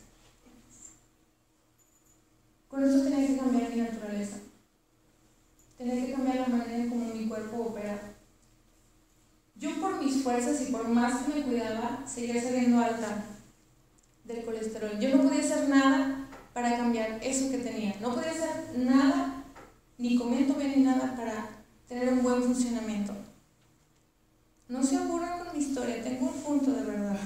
Con 2.67 2.83
eso 2.83 3.03
tenía 3.03 3.27
que 3.27 3.37
cambiar 3.37 3.69
mi 3.69 3.81
naturaleza. 3.81 4.37
Tenía 5.77 6.05
que 6.05 6.13
cambiar 6.13 6.37
la 6.37 6.47
manera 6.47 6.77
en 6.77 6.89
cómo 6.89 7.13
mi 7.13 7.27
cuerpo 7.27 7.57
opera. 7.57 7.99
Yo 9.55 9.79
por 9.79 10.03
mis 10.03 10.21
fuerzas 10.23 10.61
y 10.61 10.71
por 10.71 10.87
más 10.87 11.23
que 11.23 11.33
me 11.33 11.43
cuidaba, 11.43 12.03
seguía 12.05 12.41
saliendo 12.41 12.79
alta 12.79 13.25
del 14.25 14.43
colesterol. 14.43 14.99
Yo 14.99 15.15
no 15.15 15.23
podía 15.23 15.41
hacer 15.41 15.69
nada 15.69 16.27
para 16.53 16.77
cambiar 16.77 17.19
eso 17.21 17.51
que 17.51 17.59
tenía. 17.59 17.95
No 18.01 18.13
podía 18.13 18.31
hacer 18.31 18.77
nada, 18.77 19.43
ni 19.97 20.17
comiendo 20.17 20.55
bien 20.55 20.73
ni 20.75 20.83
nada, 20.83 21.15
para 21.15 21.49
tener 21.87 22.13
un 22.13 22.23
buen 22.23 22.43
funcionamiento. 22.43 23.13
No 24.67 24.81
se 24.81 24.97
aburran 24.97 25.39
con 25.39 25.55
mi 25.55 25.63
historia, 25.63 26.01
tengo 26.01 26.25
un 26.25 26.41
punto 26.41 26.71
de 26.71 26.83
verdad. 26.83 27.19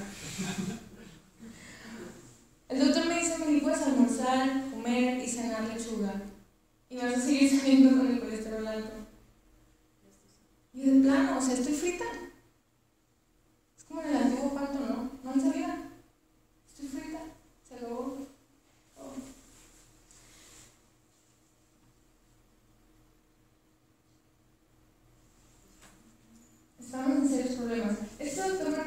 El 2.70 2.78
doctor 2.78 3.06
me 3.06 3.18
dice, 3.18 3.36
que 3.36 3.44
Meli, 3.44 3.60
puedes 3.60 3.82
almorzar, 3.82 4.70
comer 4.70 5.18
y 5.18 5.28
cenar 5.28 5.64
lechuga. 5.64 6.22
Y 6.88 6.96
vas 6.98 7.16
a 7.16 7.20
seguir 7.20 7.50
saliendo 7.58 7.96
con 7.96 8.06
el 8.06 8.20
colesterol 8.20 8.66
alto. 8.66 8.94
Y 10.72 10.82
de 10.82 11.00
plano, 11.00 11.38
o 11.38 11.42
sea, 11.42 11.54
estoy 11.54 11.74
frita. 11.74 12.04
Es 13.76 13.84
como 13.84 14.02
en 14.02 14.08
el 14.10 14.16
antiguo 14.16 14.54
pacto, 14.54 14.78
¿no? 14.78 15.10
No 15.24 15.30
han 15.30 15.40
sabido. 15.40 15.68
Estoy 16.68 17.00
frita. 17.00 17.18
Se 17.68 17.74
acabó. 17.74 18.18
Oh. 18.96 19.14
Estamos 26.78 27.16
en 27.16 27.28
serios 27.28 27.54
problemas. 27.56 27.96
Este 28.20 28.48
doctor 28.48 28.79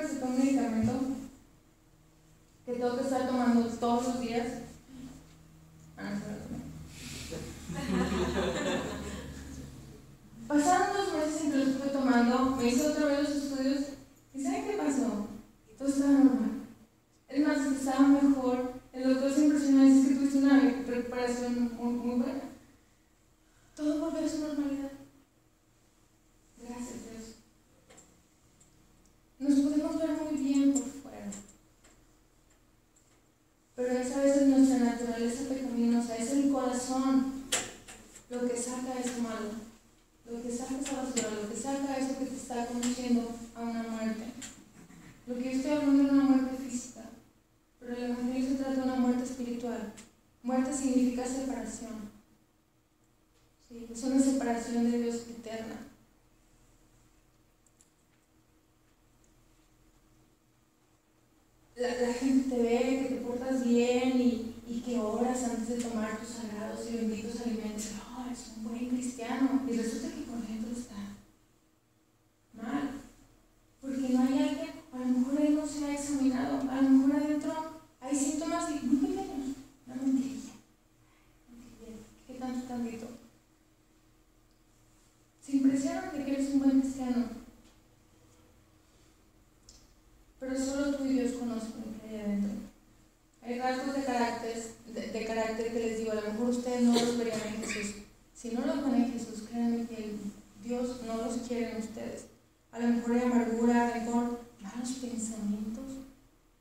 Si 98.44 98.52
no 98.52 98.60
los 98.66 98.82
dan 98.82 98.96
en 98.96 99.14
Jesús, 99.14 99.48
créanme 99.50 99.88
que 99.88 100.18
Dios 100.62 101.00
no 101.08 101.16
los 101.16 101.48
quiere 101.48 101.72
en 101.72 101.78
ustedes. 101.78 102.26
A 102.74 102.80
lo 102.80 102.88
mejor 102.88 103.14
hay 103.14 103.22
amargura, 103.22 103.92
rencor, 103.92 104.42
malos 104.60 104.90
pensamientos. 105.00 105.86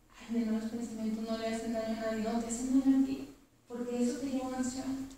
Ay, 0.09 0.39
de 0.39 0.47
malos 0.47 0.70
pensamientos 0.70 1.28
no 1.28 1.39
le 1.39 1.49
hacen 1.49 1.72
daño 1.72 1.99
a 1.99 2.01
nadie, 2.03 2.22
no 2.22 2.39
te 2.39 2.47
hacen 2.47 2.80
daño 2.80 3.03
a 3.03 3.05
ti. 3.05 3.28
Porque 3.66 4.01
eso 4.01 4.20
te 4.20 4.26
lleva 4.26 4.57
a 4.57 4.61
acción. 4.61 5.09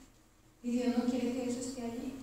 Y 0.62 0.70
Dios 0.70 0.96
no 0.96 1.04
quiere 1.04 1.34
que 1.34 1.50
eso 1.50 1.60
esté 1.60 1.82
allí. 1.82 2.14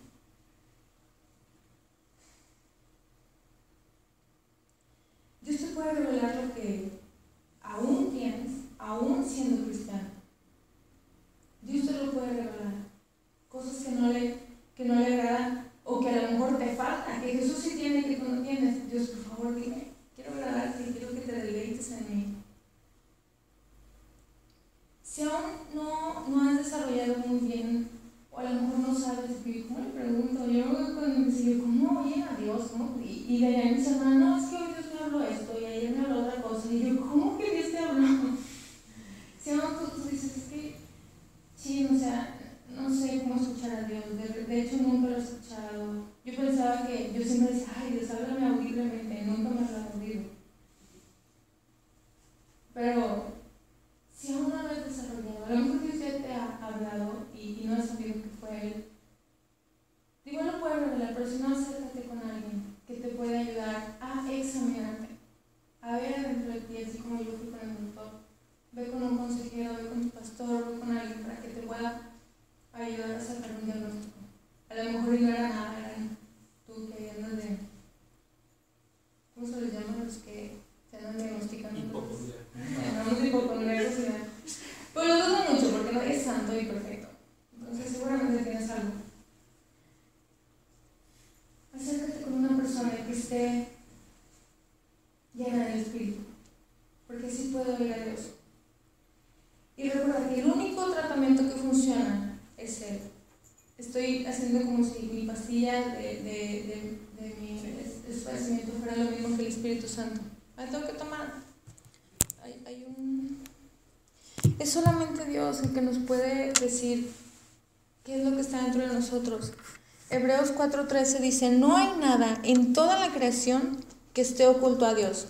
4:13 120.62 121.20
dice, 121.22 121.50
no 121.50 121.76
hay 121.76 121.98
nada 122.00 122.40
en 122.44 122.74
toda 122.74 123.00
la 123.00 123.12
creación 123.12 123.84
que 124.14 124.22
esté 124.22 124.46
oculto 124.46 124.86
a 124.86 124.94
Dios. 124.94 125.30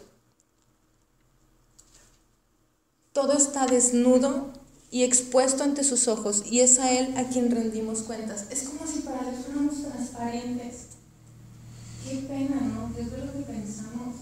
Todo 3.14 3.34
está 3.34 3.66
desnudo 3.66 4.52
y 4.90 5.04
expuesto 5.04 5.64
ante 5.64 5.86
sus 5.86 6.10
ojos 6.10 6.44
y 6.52 6.60
es 6.60 6.80
a 6.80 6.92
Él 6.92 7.14
a 7.18 7.30
quien 7.30 7.50
rendimos 7.50 8.02
cuentas. 8.02 8.48
Es 8.50 8.64
como 8.64 8.86
si 8.86 9.00
para 9.00 9.22
Dios 9.24 9.46
fuéramos 9.46 9.82
transparentes. 9.82 10.88
Qué 12.04 12.18
pena, 12.28 12.60
¿no? 12.60 12.94
Dios 12.94 13.12
ve 13.12 13.26
lo 13.26 13.32
que 13.32 13.40
pensamos. 13.40 14.16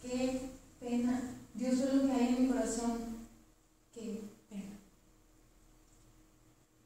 Qué 0.00 0.50
pena. 0.78 1.22
Dios 1.54 1.78
ve 1.78 1.92
lo 1.92 2.06
que 2.06 2.12
hay 2.12 2.28
en 2.28 2.42
mi 2.42 2.48
corazón. 2.48 2.98
Qué 3.92 4.33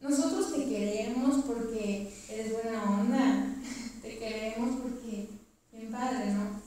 nosotros 0.09 0.55
te 0.55 0.65
queremos 0.65 1.45
porque 1.45 2.11
eres 2.31 2.53
buena 2.55 2.83
onda, 2.83 3.47
te 4.03 4.19
queremos 4.19 4.81
porque, 4.81 5.29
bien 5.71 5.93
padre, 5.93 6.33
¿no? 6.33 6.63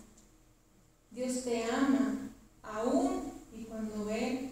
Dios 1.09 1.43
te 1.43 1.63
ama, 1.63 2.29
aún 2.61 3.31
y 3.51 3.63
cuando 3.63 4.05
ve 4.05 4.51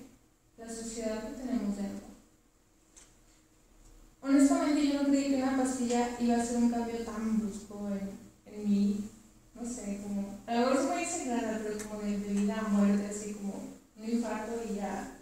la 0.57 0.67
sociedad 0.67 1.23
que 1.23 1.39
tenemos 1.39 1.77
dentro. 1.77 2.07
Honestamente 4.21 4.87
yo 4.87 5.03
no 5.03 5.09
creí 5.09 5.29
que 5.29 5.43
una 5.43 5.55
pastilla 5.55 6.09
iba 6.19 6.37
a 6.37 6.43
ser 6.43 6.57
un 6.57 6.71
cambio 6.71 7.05
tan 7.05 7.37
brusco 7.39 7.89
en, 7.89 8.51
en 8.51 8.69
mí, 8.69 9.09
no 9.53 9.63
sé, 9.63 10.01
como, 10.01 10.39
a 10.47 10.55
lo 10.55 10.59
mejor 10.61 10.77
se 10.77 10.81
es 10.81 10.89
muy 10.89 11.03
exagerada, 11.03 11.61
pero 11.63 11.87
como 11.87 12.01
de, 12.01 12.17
de 12.17 12.33
vida 12.41 12.59
a 12.59 12.69
muerte, 12.69 13.05
así 13.05 13.35
como 13.35 13.53
un 13.97 14.09
infarto 14.09 14.53
y 14.67 14.77
ya 14.77 15.18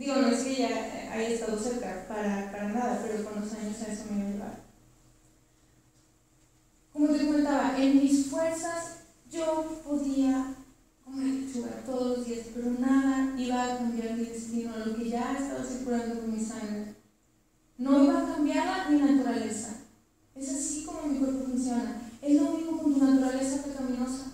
Digo, 0.00 0.16
no 0.16 0.28
es 0.28 0.44
que 0.44 0.56
ya 0.56 1.12
haya 1.12 1.28
estado 1.28 1.58
cerca, 1.58 2.06
para, 2.08 2.50
para 2.50 2.68
nada, 2.70 3.02
pero 3.02 3.22
con 3.22 3.38
los 3.38 3.52
años 3.52 3.82
a 3.82 3.92
eso 3.92 4.04
me 4.08 4.20
iba 4.20 4.28
a 4.28 4.32
llevar. 4.32 4.60
Como 6.90 7.08
te 7.08 7.26
comentaba, 7.26 7.76
en 7.76 8.00
mis 8.00 8.28
fuerzas 8.28 9.00
yo 9.30 9.82
podía 9.84 10.54
comer 11.04 11.44
todos 11.84 12.16
los 12.16 12.26
días, 12.26 12.46
pero 12.54 12.70
nada 12.70 13.38
iba 13.38 13.62
a 13.62 13.76
cambiar 13.76 14.16
mi 14.16 14.24
destino, 14.24 14.72
lo 14.86 14.96
que 14.96 15.10
ya 15.10 15.36
estaba 15.38 15.62
circulando 15.62 16.20
con 16.20 16.34
mi 16.34 16.42
sangre. 16.42 16.94
No 17.76 18.02
iba 18.02 18.22
a 18.22 18.36
cambiar 18.36 18.90
mi 18.90 19.00
naturaleza. 19.00 19.82
Es 20.34 20.48
así 20.48 20.86
como 20.86 21.08
mi 21.08 21.18
cuerpo 21.18 21.44
funciona. 21.44 22.10
Es 22.22 22.40
lo 22.40 22.52
mismo 22.52 22.78
con 22.78 22.94
tu 22.94 23.04
naturaleza 23.04 23.64
pecaminosa. 23.64 24.32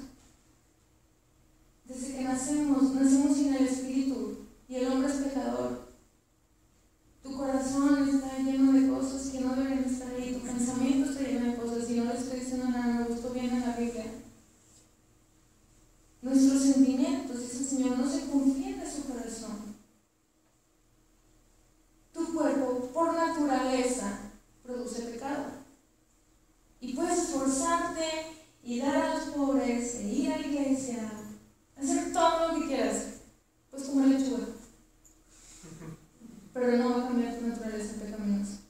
Desde 1.87 2.19
que 2.19 2.23
nacemos, 2.23 2.95
nacemos 2.95 3.37
sin 3.37 3.53
el 3.53 3.67
Espíritu 3.67 4.47
y 4.69 4.77
el 4.77 4.89
hombre 4.89 5.09
es 5.09 5.19
pecador. 5.19 5.93
Tu 7.23 7.37
corazón 7.37 8.09
está 8.09 8.39
lleno 8.39 8.73
de 8.73 8.89
cosas 8.89 9.29
que 9.29 9.41
no 9.41 9.55
deben 9.55 9.85
estar 9.85 10.13
ahí, 10.13 10.35
tu 10.35 10.41
pensamiento 10.47 11.11
está 11.11 11.23
lleno 11.23 11.53
de 11.53 11.57
cosas 11.57 11.91
y 11.91 11.95
no 11.95 12.05
le 12.05 12.19
estoy 12.19 12.41
diciendo 12.41 12.69
nada, 12.69 12.95
me 12.95 13.05
gustó 13.05 13.31
bien 13.31 13.51
en 13.51 13.61
la 13.61 13.77
Biblia. 13.77 14.07
Nuestros 16.23 16.63
sentimientos, 16.63 17.41
dice 17.41 17.59
el 17.59 17.65
Señor, 17.65 17.99
no 17.99 18.11
se 18.11 18.27
confíen 18.27 18.81
de 18.81 18.91
su 18.91 19.05
corazón. 19.05 19.77
Tu 22.13 22.35
cuerpo, 22.35 22.91
por 22.93 23.15
naturaleza, 23.15 24.19
produce 24.65 25.03
pecado. 25.03 25.45
Y 26.81 26.95
puedes 26.95 27.19
esforzarte 27.19 28.05
y 28.63 28.81
dar 28.81 28.97
a 28.97 29.15
los 29.15 29.25
pobres, 29.27 29.97
e 29.97 30.09
ir 30.09 30.33
a 30.33 30.39
la 30.39 30.47
iglesia, 30.47 31.13
hacer 31.77 32.13
todo 32.13 32.49
lo 32.49 32.61
que 32.61 32.67
quieras, 32.67 33.05
pues 33.71 33.85
como 33.85 34.07
lechuga. 34.07 34.47
Pero 36.57 36.79
no 36.79 36.91
va 36.91 37.05
a 37.05 37.09
cambiar 37.09 37.39
tu 37.39 37.47
naturaleza 37.49 38.01
pecaminosa. 38.01 38.61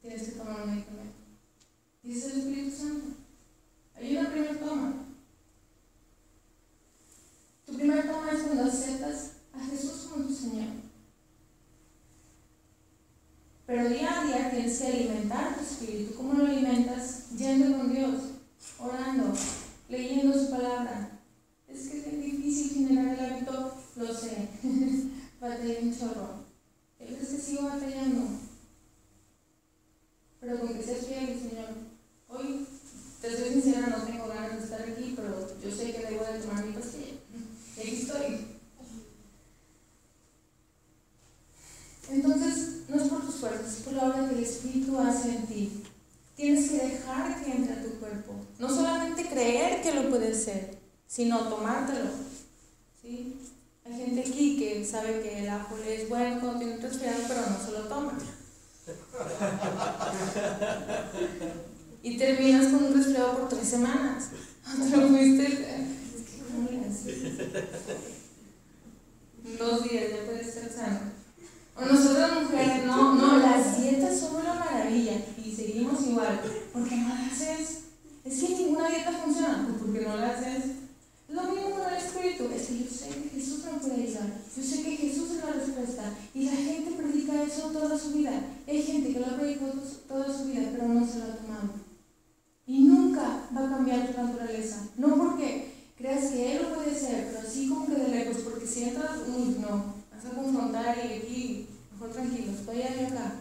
Tienes 0.00 0.22
que 0.22 0.32
tomar 0.32 0.62
un 0.62 0.70
medicamento. 0.70 1.16
Dice 2.04 2.30
el 2.30 2.38
Espíritu 2.38 2.76
Santo. 2.76 3.06
Hay 3.96 4.16
una 4.16 4.30
primera 4.30 4.60
toma. 4.60 4.94
Tu 7.64 7.74
primera 7.74 8.02
toma 8.04 8.30
es 8.30 8.42
cuando 8.42 8.64
aceptas 8.64 9.32
a 9.52 9.64
Jesús 9.64 10.08
como 10.08 10.26
tu 10.26 10.32
Señor. 10.32 10.68
Pero 13.66 13.88
día 13.88 14.20
a 14.20 14.24
día 14.24 14.50
tienes 14.52 14.78
que 14.78 14.86
alimentar 14.86 15.56
tu 15.56 15.62
espíritu. 15.62 16.14
¿Cómo 16.14 16.34
lo 16.34 16.46
alimentas? 16.46 17.30
Yendo 17.36 17.76
con 17.76 17.92
Dios, 17.92 18.20
orando, 18.78 19.36
leyendo 19.88 20.32
su 20.32 20.48
palabra. 20.48 21.10
Es 21.66 21.88
que 21.88 21.98
es 21.98 22.22
difícil 22.22 22.86
generar 22.86 23.18
el 23.18 23.32
hábito, 23.32 23.74
lo 23.96 24.14
sé. 24.14 24.48
Batallé 25.40 25.80
un 25.82 25.98
chorro. 25.98 26.46
Es 26.98 27.28
que 27.28 27.36
sigo 27.38 27.64
batallando. 27.64 28.28
Pero 30.40 30.60
con 30.60 30.74
que 30.74 30.82
seas 30.82 31.06
fiel, 31.06 31.38
Señor. 31.38 31.68
Hoy, 32.28 32.66
te 33.20 33.36
soy 33.36 33.50
sincera, 33.50 33.88
no 33.88 34.04
tengo 34.04 34.28
ganas 34.28 34.58
de 34.58 34.64
estar 34.64 34.80
aquí, 34.82 35.12
pero 35.14 35.46
yo 35.60 35.70
sé 35.70 35.92
que 35.92 36.06
debo 36.06 36.24
de 36.24 36.40
tomar 36.40 36.64
mi 36.64 36.72
pastilla. 36.72 37.14
Y 37.76 37.80
aquí 37.80 37.96
estoy. 37.96 38.46
Entonces, 42.10 42.82
no 42.88 42.96
es 42.96 43.08
por 43.08 43.26
tus 43.26 43.34
fuerzas, 43.36 43.76
es 43.78 43.82
por 43.82 43.85
la 43.96 44.28
que 44.28 44.34
el 44.34 44.42
Espíritu 44.42 44.98
hace 44.98 45.30
en 45.30 45.46
ti. 45.46 45.82
Tienes 46.36 46.70
que 46.70 46.76
dejar 46.76 47.42
que 47.42 47.50
entre 47.50 47.72
a 47.74 47.82
tu 47.82 47.90
cuerpo. 47.98 48.34
No 48.58 48.68
solamente 48.68 49.26
creer 49.26 49.80
que 49.82 49.94
lo 49.94 50.10
puedes 50.10 50.44
ser, 50.44 50.78
sino 51.06 51.48
tomártelo. 51.48 52.10
¿Sí? 53.00 53.38
Hay 53.84 53.96
gente 53.96 54.20
aquí 54.20 54.58
que 54.58 54.84
sabe 54.84 55.22
que 55.22 55.44
el 55.44 55.48
ajo 55.48 55.76
es 55.78 56.08
bueno 56.08 56.40
cuando 56.40 56.58
tiene 56.58 56.76
resfriado, 56.76 57.22
pero 57.26 57.40
no 57.40 57.64
se 57.64 57.72
lo 57.72 57.80
toma. 57.88 58.18
y 62.02 62.18
terminas 62.18 62.66
con 62.66 62.84
un 62.84 62.94
resfriado 62.94 63.38
por 63.38 63.48
tres 63.48 63.68
semanas. 63.68 64.30
Te 64.90 65.00
fuiste. 65.00 65.46
Es 65.46 66.22
que, 66.22 66.42
¿cómo 66.52 66.68
le 66.70 66.80
haces? 66.86 67.16
Dos 69.58 69.84
días 69.84 70.04
ya 70.10 70.26
puedes 70.26 70.48
estar 70.48 70.70
sano. 70.70 71.15
O 71.78 71.84
nosotras 71.84 72.42
mujeres, 72.42 72.84
no, 72.86 73.14
no, 73.16 73.38
las 73.38 73.80
dietas 73.80 74.18
son 74.18 74.36
una 74.36 74.54
maravilla 74.54 75.12
y 75.44 75.54
seguimos 75.54 76.06
igual. 76.06 76.40
¿Por 76.72 76.88
qué 76.88 76.96
no 76.96 77.08
las 77.08 77.32
haces? 77.32 77.80
Es 78.24 78.40
que 78.40 78.48
ninguna 78.54 78.88
dieta 78.88 79.12
funciona. 79.12 79.66
Pues 79.68 79.82
porque 79.82 80.06
no 80.06 80.16
la 80.16 80.30
haces. 80.30 80.64
Lo 81.28 81.42
mismo 81.42 81.70
con 81.70 81.92
el 81.92 81.96
espíritu, 81.96 82.44
es 82.54 82.66
que 82.66 82.78
yo 82.78 82.86
sé 82.88 83.08
que 83.08 83.30
Jesús 83.30 83.64
me 83.64 83.80
puede 83.80 84.02
ayudar, 84.04 84.32
yo 84.56 84.62
sé 84.62 84.82
que 84.82 84.96
Jesús 84.96 85.32
es 85.32 85.44
la 85.44 85.52
respuesta 85.54 86.14
y 86.32 86.44
la 86.44 86.52
gente 86.52 86.92
predica 86.92 87.42
eso 87.42 87.70
toda 87.72 87.98
su 87.98 88.12
vida. 88.12 88.30
Hay 88.66 88.80
gente 88.80 89.12
que 89.12 89.18
lo 89.18 89.26
ha 89.26 89.36
predicado 89.36 89.72
toda 90.06 90.26
su 90.32 90.44
vida, 90.44 90.68
pero 90.70 90.86
no 90.86 91.04
se 91.04 91.18
lo 91.18 91.24
ha 91.24 91.36
tomado. 91.36 91.70
Y 92.64 92.84
nunca 92.84 93.48
va 93.54 93.66
a 93.66 93.70
cambiar 93.70 94.06
tu 94.06 94.22
naturaleza, 94.22 94.88
no 94.96 95.16
porque 95.16 95.72
creas 95.96 96.30
que 96.30 96.56
Él 96.56 96.62
lo 96.62 96.74
puede 96.76 96.92
hacer, 96.92 97.26
pero 97.26 97.40
así 97.40 97.68
como 97.68 97.86
que 97.86 97.94
de 97.94 98.08
lejos, 98.08 98.42
porque 98.44 98.66
si 98.66 98.84
entras, 98.84 99.18
uy, 99.26 99.56
no, 99.60 99.95
confrontar 100.34 100.96
y 100.98 101.12
aquí, 101.12 101.68
mejor 101.92 102.10
tranquilo, 102.10 102.52
estoy 102.52 102.82
ahí 102.82 103.06
acá. 103.06 103.32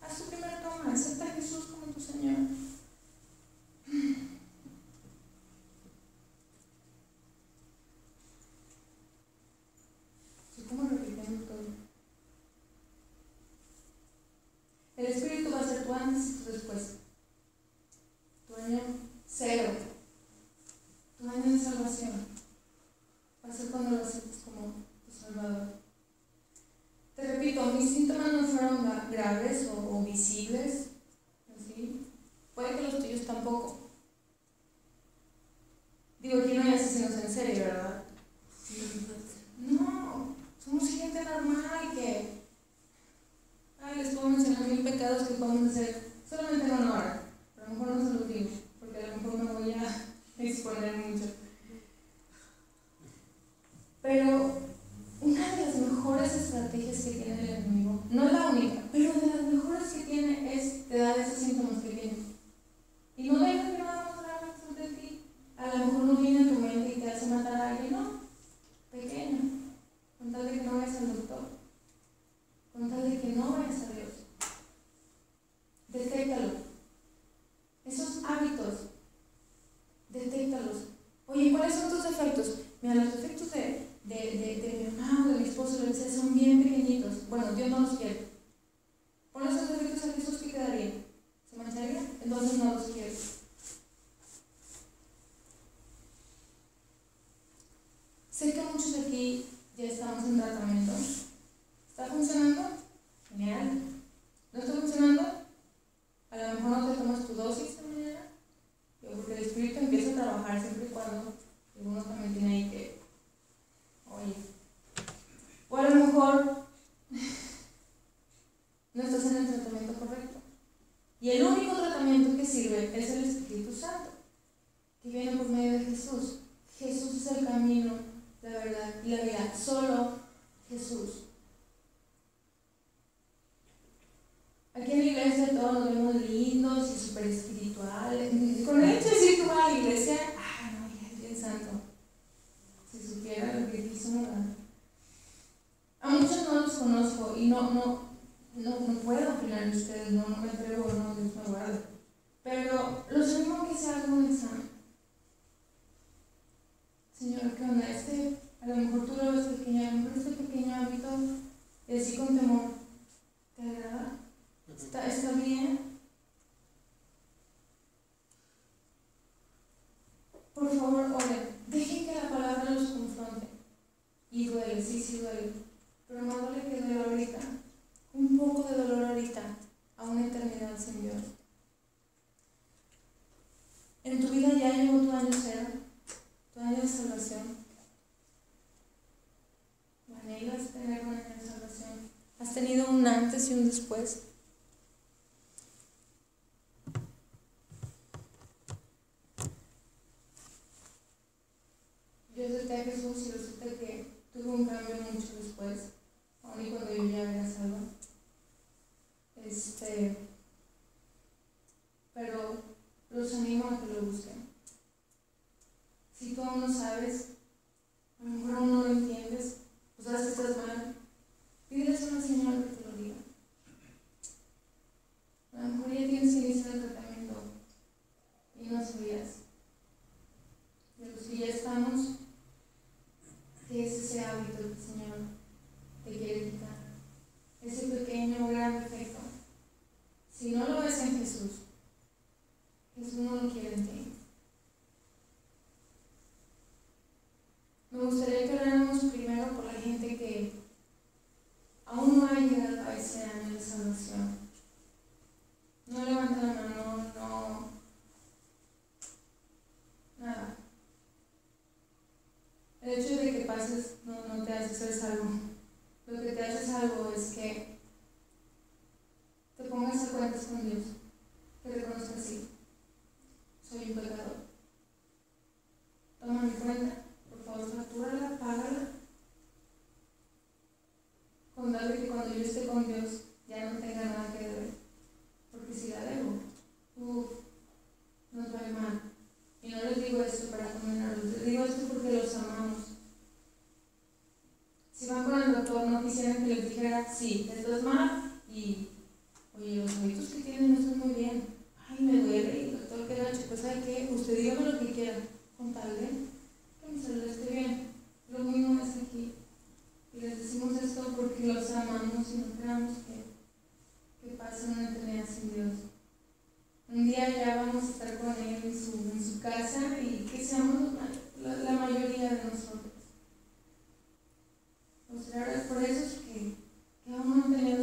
Haz 0.00 0.18
tu 0.18 0.30
primera 0.30 0.62
toma, 0.62 0.92
acepta 0.92 1.24
a 1.24 1.34
Jesús 1.34 1.66
como 1.66 1.86
tu 1.92 2.00
Señor. 2.00 2.36
como 10.68 10.88
repitiendo 10.88 11.44
todo. 11.44 11.64
El 14.96 15.06
Espíritu 15.06 15.50
va 15.50 15.60
a 15.60 15.68
ser 15.68 15.84
tu 15.84 15.92
antes 15.92 16.28
y 16.28 16.44
tu 16.44 16.52
después. 16.52 16.96
Tu 18.46 18.54
año 18.56 18.80
cero. 19.26 19.72
Tu 21.18 21.28
año 21.28 21.52
de 21.52 21.58
salvación. 21.58 22.26
Va 23.44 23.52
a 23.52 23.56
ser 23.56 23.70
cuando 23.70 23.96
lo 23.96 24.04
aceptes 24.04 24.42
como 24.44 24.83
Te 27.14 27.22
repito, 27.22 27.64
mis 27.66 27.90
síntomas 27.90 28.32
no 28.32 28.46
fueron 28.46 28.90
graves 29.10 29.70
o, 29.74 29.96
o 29.98 30.02
visibles. 30.04 30.90
¿sí? 31.56 32.06
Puede 32.54 32.76
que 32.76 32.82
los 32.82 32.98
tuyos 32.98 33.26
tampoco. 33.26 33.83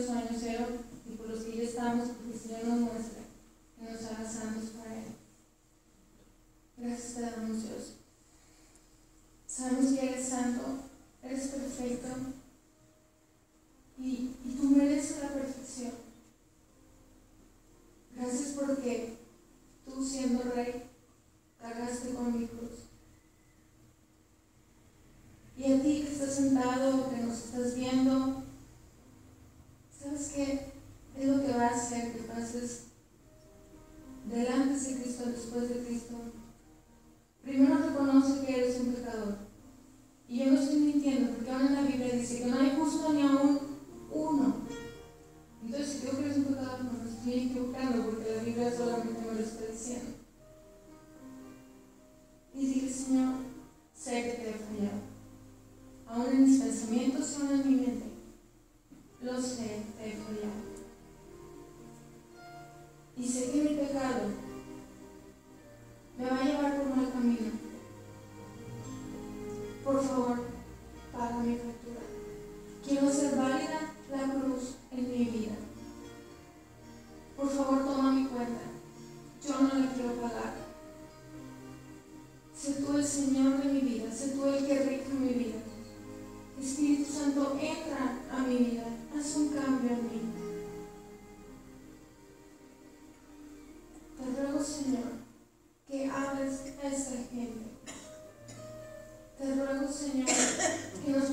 los 0.01 0.09
años 0.09 0.37
cero 0.39 0.65
y 1.05 1.15
por 1.15 1.29
los 1.29 1.43
que 1.43 1.57
ya 1.57 1.63
estamos, 1.63 2.09
porque 2.09 2.33
el 2.33 2.39
Señor 2.39 2.63
nos 2.65 2.79
muestra 2.79 3.20
Señor, 100.01 100.25
que 101.05 101.11
nos 101.11 101.29